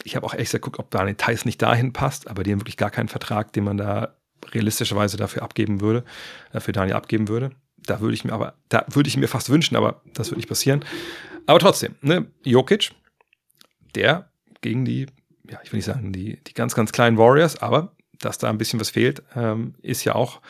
[0.03, 2.77] Ich habe auch echt geguckt, ob Daniel Theiss nicht dahin passt, aber die haben wirklich
[2.77, 4.15] gar keinen Vertrag, den man da
[4.51, 6.03] realistischerweise dafür abgeben würde,
[6.53, 7.51] äh, für Daniel abgeben würde.
[7.86, 10.49] Da würde ich mir aber, da würde ich mir fast wünschen, aber das wird nicht
[10.49, 10.83] passieren.
[11.45, 12.91] Aber trotzdem, ne, Jokic,
[13.93, 14.29] der
[14.61, 15.05] gegen die,
[15.49, 18.57] ja, ich will nicht sagen, die, die ganz, ganz kleinen Warriors, aber dass da ein
[18.57, 20.41] bisschen was fehlt, ähm, ist ja auch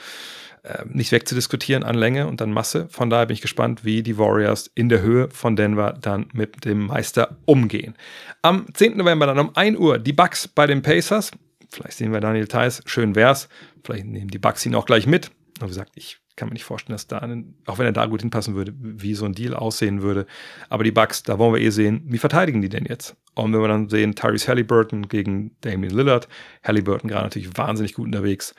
[0.64, 2.88] ähm, nicht wegzudiskutieren an Länge und an Masse.
[2.90, 6.66] Von daher bin ich gespannt, wie die Warriors in der Höhe von Denver dann mit
[6.66, 7.96] dem Meister umgehen.
[8.42, 8.98] Am 10.
[8.98, 11.32] November dann um 1 Uhr die Bucks bei den Pacers.
[11.70, 13.50] Vielleicht sehen wir Daniel Theiss, schön wär's.
[13.84, 15.32] Vielleicht nehmen die Bucks ihn auch gleich mit.
[15.60, 18.06] Aber wie gesagt, ich kann mir nicht vorstellen, dass da, einen, auch wenn er da
[18.08, 20.26] gut hinpassen würde, wie so ein Deal aussehen würde.
[20.70, 23.16] Aber die Bucks, da wollen wir eh sehen, wie verteidigen die denn jetzt?
[23.36, 26.28] Und wenn wir dann sehen, Tyrese Halliburton gegen Damian Lillard,
[26.64, 28.54] Halliburton gerade natürlich wahnsinnig gut unterwegs,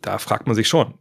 [0.00, 0.94] da fragt man sich schon,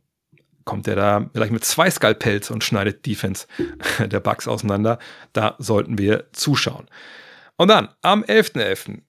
[0.65, 3.47] kommt er da vielleicht mit zwei Skalpells und schneidet Defense
[3.99, 4.99] der Bugs auseinander.
[5.33, 6.87] Da sollten wir zuschauen.
[7.55, 8.55] Und dann am 11.11.
[8.55, 9.01] .11.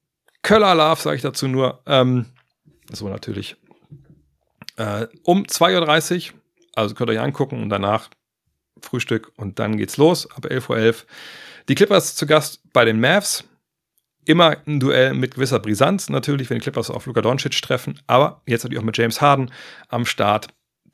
[0.42, 1.82] Köller Love, sage ich dazu nur.
[1.86, 2.26] Ähm,
[2.92, 3.56] so natürlich.
[4.76, 6.38] Äh, um 2.30 Uhr.
[6.74, 8.08] Also könnt ihr euch angucken und danach
[8.80, 10.76] Frühstück und dann geht's los ab 11.11 Uhr.
[10.76, 11.04] .11.
[11.68, 13.44] Die Clippers zu Gast bei den Mavs.
[14.24, 18.42] Immer ein Duell mit gewisser Brisanz, natürlich, wenn die Clippers auf Luka Doncic treffen, aber
[18.46, 19.50] jetzt natürlich auch mit James Harden
[19.88, 20.48] am Start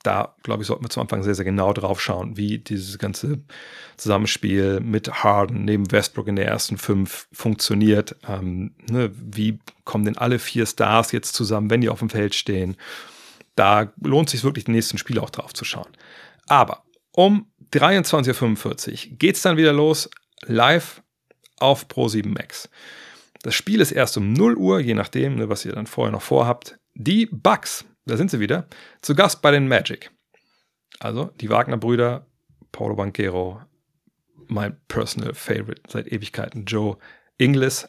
[0.04, 3.42] da, glaube ich, sollten wir zum Anfang sehr, sehr genau drauf schauen, wie dieses ganze
[3.96, 8.14] Zusammenspiel mit Harden neben Westbrook in der ersten fünf funktioniert.
[8.28, 12.34] Ähm, ne, wie kommen denn alle vier Stars jetzt zusammen, wenn die auf dem Feld
[12.34, 12.76] stehen?
[13.56, 15.90] Da lohnt sich wirklich, den nächsten Spiel auch drauf zu schauen.
[16.46, 20.10] Aber um 23.45 Uhr geht es dann wieder los,
[20.42, 21.02] live
[21.58, 22.68] auf Pro7 Max.
[23.42, 26.22] Das Spiel ist erst um 0 Uhr, je nachdem, ne, was ihr dann vorher noch
[26.22, 26.78] vorhabt.
[26.94, 28.66] Die Bugs da sind sie wieder,
[29.02, 30.10] zu Gast bei den Magic.
[31.00, 32.26] Also die Wagner-Brüder,
[32.72, 33.60] Paulo Banquero,
[34.46, 36.98] mein personal favorite seit Ewigkeiten, Joe
[37.38, 37.86] Ingles,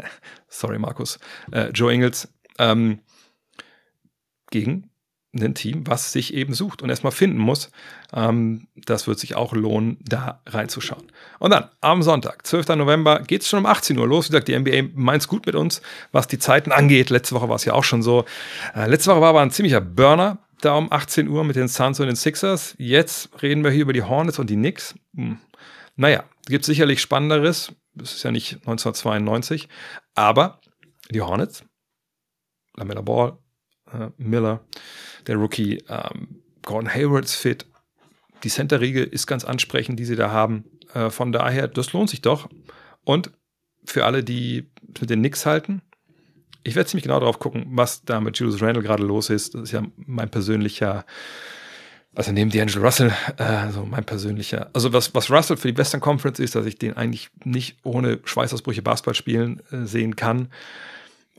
[0.48, 1.18] sorry Markus,
[1.52, 3.00] äh, Joe Ingles, ähm,
[4.50, 4.90] gegen
[5.42, 7.70] ein Team, was sich eben sucht und erstmal finden muss.
[8.12, 11.04] Ähm, das wird sich auch lohnen, da reinzuschauen.
[11.38, 12.68] Und dann am Sonntag, 12.
[12.76, 14.26] November, geht es schon um 18 Uhr los.
[14.26, 15.82] Wie gesagt, die NBA meint es gut mit uns,
[16.12, 17.10] was die Zeiten angeht.
[17.10, 18.24] Letzte Woche war es ja auch schon so.
[18.74, 22.00] Äh, letzte Woche war aber ein ziemlicher Burner da um 18 Uhr mit den Suns
[22.00, 22.74] und den Sixers.
[22.78, 24.94] Jetzt reden wir hier über die Hornets und die Knicks.
[25.14, 25.38] Hm.
[25.96, 27.72] Naja, gibt sicherlich Spannenderes.
[27.94, 29.68] Das ist ja nicht 1992.
[30.14, 30.60] Aber
[31.10, 31.64] die Hornets,
[32.76, 33.38] Lamella Ball,
[33.92, 34.60] äh, Miller,
[35.26, 35.82] der Rookie.
[35.88, 37.66] Ähm, Gordon Haywards fit.
[38.44, 40.64] Die Center-Riege ist ganz ansprechend, die sie da haben.
[40.94, 42.48] Äh, von daher, das lohnt sich doch.
[43.04, 43.30] Und
[43.84, 44.70] für alle, die
[45.00, 45.82] mit den Knicks halten,
[46.62, 49.54] ich werde ziemlich genau darauf gucken, was da mit Julius Randle gerade los ist.
[49.54, 51.06] Das ist ja mein persönlicher,
[52.14, 56.00] also neben D'Angelo Russell, äh, so mein persönlicher, also was, was Russell für die Western
[56.00, 60.48] Conference ist, dass ich den eigentlich nicht ohne Schweißausbrüche Basketball spielen äh, sehen kann.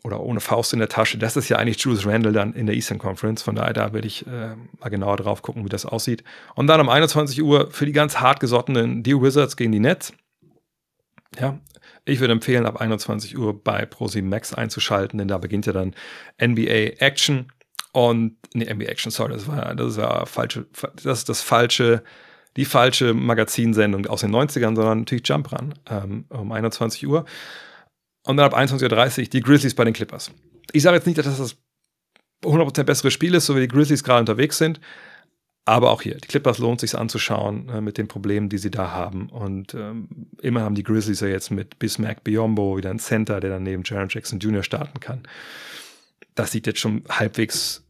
[0.03, 1.17] Oder ohne Faust in der Tasche.
[1.17, 3.41] Das ist ja eigentlich Julius Randle dann in der Eastern Conference.
[3.41, 6.23] Von daher, da werde ich äh, mal genauer drauf gucken, wie das aussieht.
[6.55, 10.13] Und dann um 21 Uhr für die ganz hartgesottenen die Wizards gegen die Nets.
[11.39, 11.59] Ja,
[12.05, 15.93] ich würde empfehlen, ab 21 Uhr bei ProSieben Max einzuschalten, denn da beginnt ja dann
[16.41, 17.51] NBA Action.
[17.91, 20.65] Und, nee, NBA Action, sorry, das war, das war falsche,
[21.03, 22.03] das ist das falsche,
[22.55, 27.25] die falsche Magazinsendung aus den 90ern, sondern natürlich Jump Run ähm, um 21 Uhr.
[28.25, 30.31] Und dann ab 21.30 Uhr die Grizzlies bei den Clippers.
[30.71, 31.57] Ich sage jetzt nicht, dass das
[32.43, 34.79] 100% bessere Spiel ist, so wie die Grizzlies gerade unterwegs sind.
[35.65, 38.91] Aber auch hier, die Clippers lohnt sich anzuschauen äh, mit den Problemen, die sie da
[38.91, 39.29] haben.
[39.29, 40.07] Und ähm,
[40.41, 43.83] immer haben die Grizzlies ja jetzt mit Bismack Biombo wieder einen Center, der dann neben
[43.85, 44.63] Jaron Jackson Jr.
[44.63, 45.21] starten kann.
[46.33, 47.83] Das sieht jetzt schon halbwegs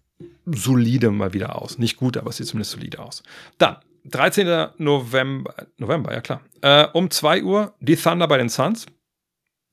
[0.45, 1.77] solide mal wieder aus.
[1.77, 3.23] Nicht gut, aber es sieht zumindest solide aus.
[3.59, 4.71] Dann, 13.
[4.77, 6.41] November, November, ja klar.
[6.61, 8.87] Äh, um 2 Uhr die Thunder bei den Suns.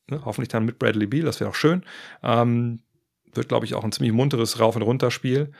[0.08, 1.82] Ne, hoffentlich dann mit Bradley Beal, das wäre auch schön.
[2.22, 2.80] Ähm,
[3.34, 5.52] wird, glaube ich, auch ein ziemlich munteres Rauf- und Runter-Spiel.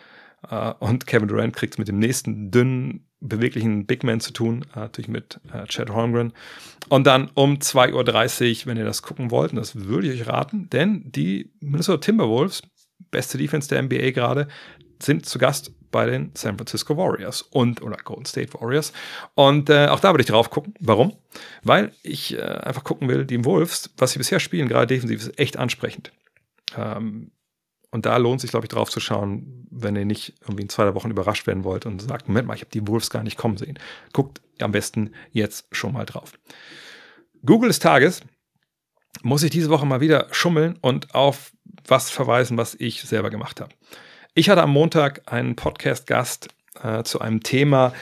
[0.48, 4.64] Äh, und Kevin Durant kriegt es mit dem nächsten dünnen, beweglichen Big Man zu tun,
[4.74, 6.32] äh, natürlich mit äh, Chad Holmgren.
[6.88, 10.28] Und dann um 2.30 Uhr, wenn ihr das gucken wollt, und das würde ich euch
[10.28, 12.62] raten, denn die Minnesota Timberwolves,
[13.10, 14.48] beste Defense der NBA gerade,
[15.02, 18.92] sind zu Gast bei den San Francisco Warriors und oder Golden State Warriors.
[19.34, 20.74] Und äh, auch da würde ich drauf gucken.
[20.78, 21.16] Warum?
[21.62, 25.38] Weil ich äh, einfach gucken will, die Wolves, was sie bisher spielen, gerade defensiv, ist
[25.38, 26.12] echt ansprechend.
[26.76, 27.30] Ähm,
[27.90, 30.94] und da lohnt sich, glaube ich, drauf zu schauen, wenn ihr nicht irgendwie in zwei
[30.94, 33.56] Wochen überrascht werden wollt und sagt, Moment mal, ich habe die Wolves gar nicht kommen
[33.56, 33.78] sehen.
[34.12, 36.34] Guckt am besten jetzt schon mal drauf.
[37.42, 38.20] Google des Tages
[39.22, 41.52] muss ich diese Woche mal wieder schummeln und auf
[41.86, 43.72] was verweisen, was ich selber gemacht habe.
[44.38, 46.48] Ich hatte am Montag einen Podcast-Gast
[46.82, 47.94] äh, zu einem Thema,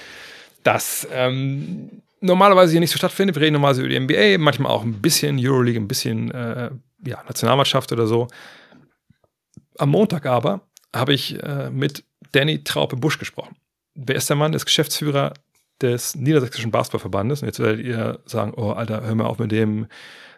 [0.64, 3.36] das ähm, normalerweise hier nicht so stattfindet.
[3.36, 6.72] Wir reden normalerweise über die NBA, manchmal auch ein bisschen Euroleague, ein bisschen äh,
[7.06, 8.26] ja, Nationalmannschaft oder so.
[9.78, 10.62] Am Montag aber
[10.92, 13.54] habe ich äh, mit Danny Traupe-Busch gesprochen.
[13.94, 14.54] Wer ist der Mann?
[14.54, 15.34] ist Geschäftsführer
[15.80, 17.42] des Niedersächsischen Basketballverbandes.
[17.42, 19.86] Und jetzt werdet ihr sagen, oh Alter, hör mal auf mit dem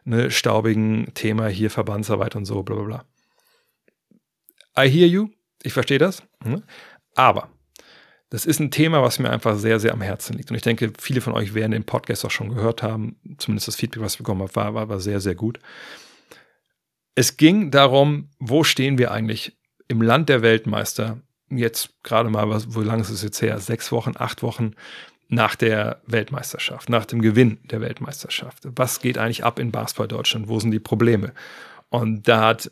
[0.04, 3.04] ne, staubigen Thema hier, Verbandsarbeit und so, bla bla bla.
[4.78, 5.30] I hear you,
[5.66, 6.22] ich verstehe das.
[6.42, 6.62] Hm?
[7.14, 7.50] Aber
[8.30, 10.50] das ist ein Thema, was mir einfach sehr, sehr am Herzen liegt.
[10.50, 13.16] Und ich denke, viele von euch werden den Podcast auch schon gehört haben.
[13.38, 15.58] Zumindest das Feedback, was ich bekommen habe, war, war, sehr, sehr gut.
[17.14, 19.56] Es ging darum, wo stehen wir eigentlich
[19.88, 21.20] im Land der Weltmeister?
[21.48, 23.58] Jetzt gerade mal, wo lange ist es jetzt her?
[23.58, 24.72] Sechs Wochen, acht Wochen
[25.28, 28.64] nach der Weltmeisterschaft, nach dem Gewinn der Weltmeisterschaft.
[28.76, 30.48] Was geht eigentlich ab in Basketball Deutschland?
[30.48, 31.32] Wo sind die Probleme?
[31.88, 32.70] Und da hat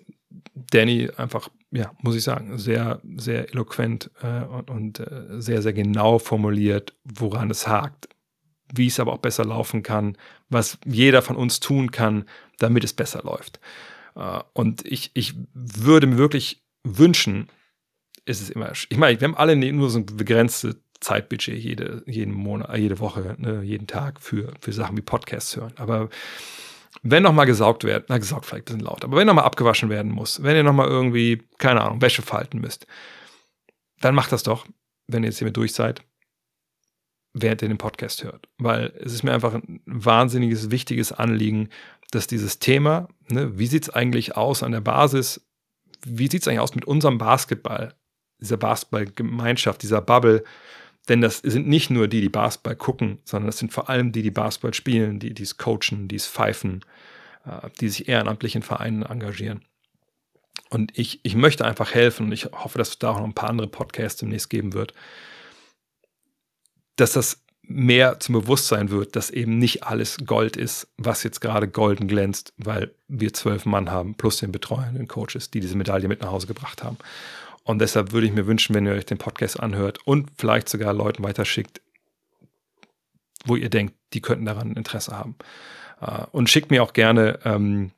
[0.55, 5.73] Danny einfach, ja, muss ich sagen, sehr, sehr eloquent äh, und, und äh, sehr, sehr
[5.73, 8.09] genau formuliert, woran es hakt,
[8.73, 10.17] wie es aber auch besser laufen kann,
[10.49, 12.27] was jeder von uns tun kann,
[12.59, 13.59] damit es besser läuft.
[14.15, 17.49] Äh, und ich, ich würde mir wirklich wünschen,
[18.25, 22.33] ist es immer, ich meine, wir haben alle nur so ein begrenztes Zeitbudget jede, jeden
[22.33, 25.73] Monat, jede Woche, ne, jeden Tag für, für Sachen wie Podcasts hören.
[25.77, 26.09] Aber
[27.03, 30.13] wenn nochmal gesaugt wird, na gesaugt vielleicht ein bisschen laut, aber wenn nochmal abgewaschen werden
[30.13, 32.87] muss, wenn ihr nochmal irgendwie, keine Ahnung, Wäsche falten müsst,
[34.01, 34.67] dann macht das doch,
[35.07, 36.03] wenn ihr jetzt hier mit durch seid,
[37.33, 38.49] während ihr den Podcast hört.
[38.59, 41.69] Weil es ist mir einfach ein wahnsinniges, wichtiges Anliegen,
[42.11, 45.45] dass dieses Thema, ne, wie sieht es eigentlich aus an der Basis,
[46.05, 47.95] wie sieht es eigentlich aus mit unserem Basketball,
[48.41, 50.45] dieser Basketballgemeinschaft, dieser Bubble,
[51.09, 54.23] denn das sind nicht nur die, die Basketball gucken, sondern das sind vor allem die,
[54.23, 56.85] die Basketball spielen, die, es coachen, die es pfeifen,
[57.45, 59.63] äh, die sich ehrenamtlich in Vereinen engagieren.
[60.71, 63.35] Und ich, ich möchte einfach helfen und ich hoffe, dass es da auch noch ein
[63.35, 64.95] paar andere Podcasts demnächst geben wird,
[66.97, 71.69] dass das mehr zum Bewusstsein wird, dass eben nicht alles Gold ist, was jetzt gerade
[71.69, 76.09] golden glänzt, weil wir zwölf Mann haben, plus den Betreuern, den Coaches, die diese Medaille
[76.09, 76.99] mit nach Hause gebracht haben.
[77.65, 80.93] Und deshalb würde ich mir wünschen, wenn ihr euch den Podcast anhört und vielleicht sogar
[80.93, 81.81] Leuten weiterschickt,
[83.47, 85.37] wo ihr denkt, die könnten daran Interesse haben.
[86.01, 87.93] Uh, und schickt mir auch gerne ähm,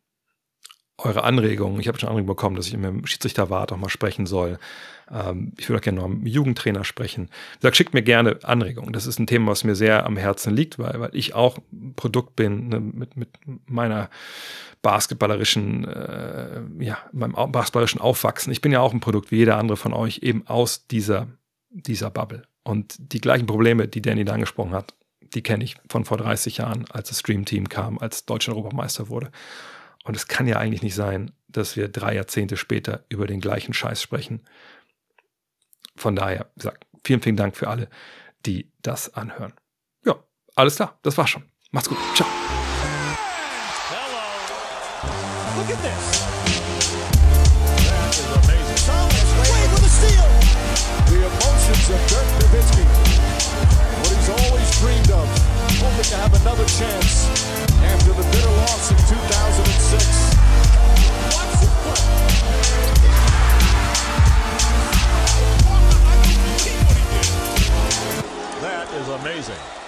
[0.98, 1.80] eure Anregungen.
[1.80, 4.58] Ich habe schon Anregungen bekommen, dass ich mit dem Schiedsrichterwart auch mal sprechen soll.
[5.10, 7.28] Ähm, ich würde auch gerne noch mit dem Jugendtrainer sprechen.
[7.60, 8.92] Sagt, schickt mir gerne Anregungen.
[8.92, 11.94] Das ist ein Thema, was mir sehr am Herzen liegt, weil, weil ich auch ein
[11.94, 13.28] Produkt bin ne, mit, mit
[13.66, 14.08] meiner
[14.82, 18.52] basketballerischen, äh, ja, meinem basketballerischen Aufwachsen.
[18.52, 21.28] Ich bin ja auch ein Produkt wie jeder andere von euch, eben aus dieser,
[21.70, 22.42] dieser Bubble.
[22.62, 24.94] Und die gleichen Probleme, die Danny da angesprochen hat,
[25.34, 29.08] die kenne ich von vor 30 Jahren, als das Stream Team kam, als Deutscher Europameister
[29.08, 29.30] wurde.
[30.06, 33.74] Und es kann ja eigentlich nicht sein, dass wir drei Jahrzehnte später über den gleichen
[33.74, 34.40] Scheiß sprechen.
[35.96, 37.88] Von daher, wie gesagt, vielen, vielen Dank für alle,
[38.46, 39.52] die das anhören.
[40.04, 40.14] Ja,
[40.54, 41.42] alles klar, das war's schon.
[41.72, 41.98] Macht's gut.
[42.14, 42.28] Ciao.
[45.56, 46.26] Look at this.
[51.06, 52.84] The emotions of Dirk Nowitzki.
[54.02, 55.26] What he's always dreamed of.
[55.82, 57.26] Hoping to have another chance
[57.82, 59.65] after the bitter loss in 2000.
[68.62, 69.85] That is amazing.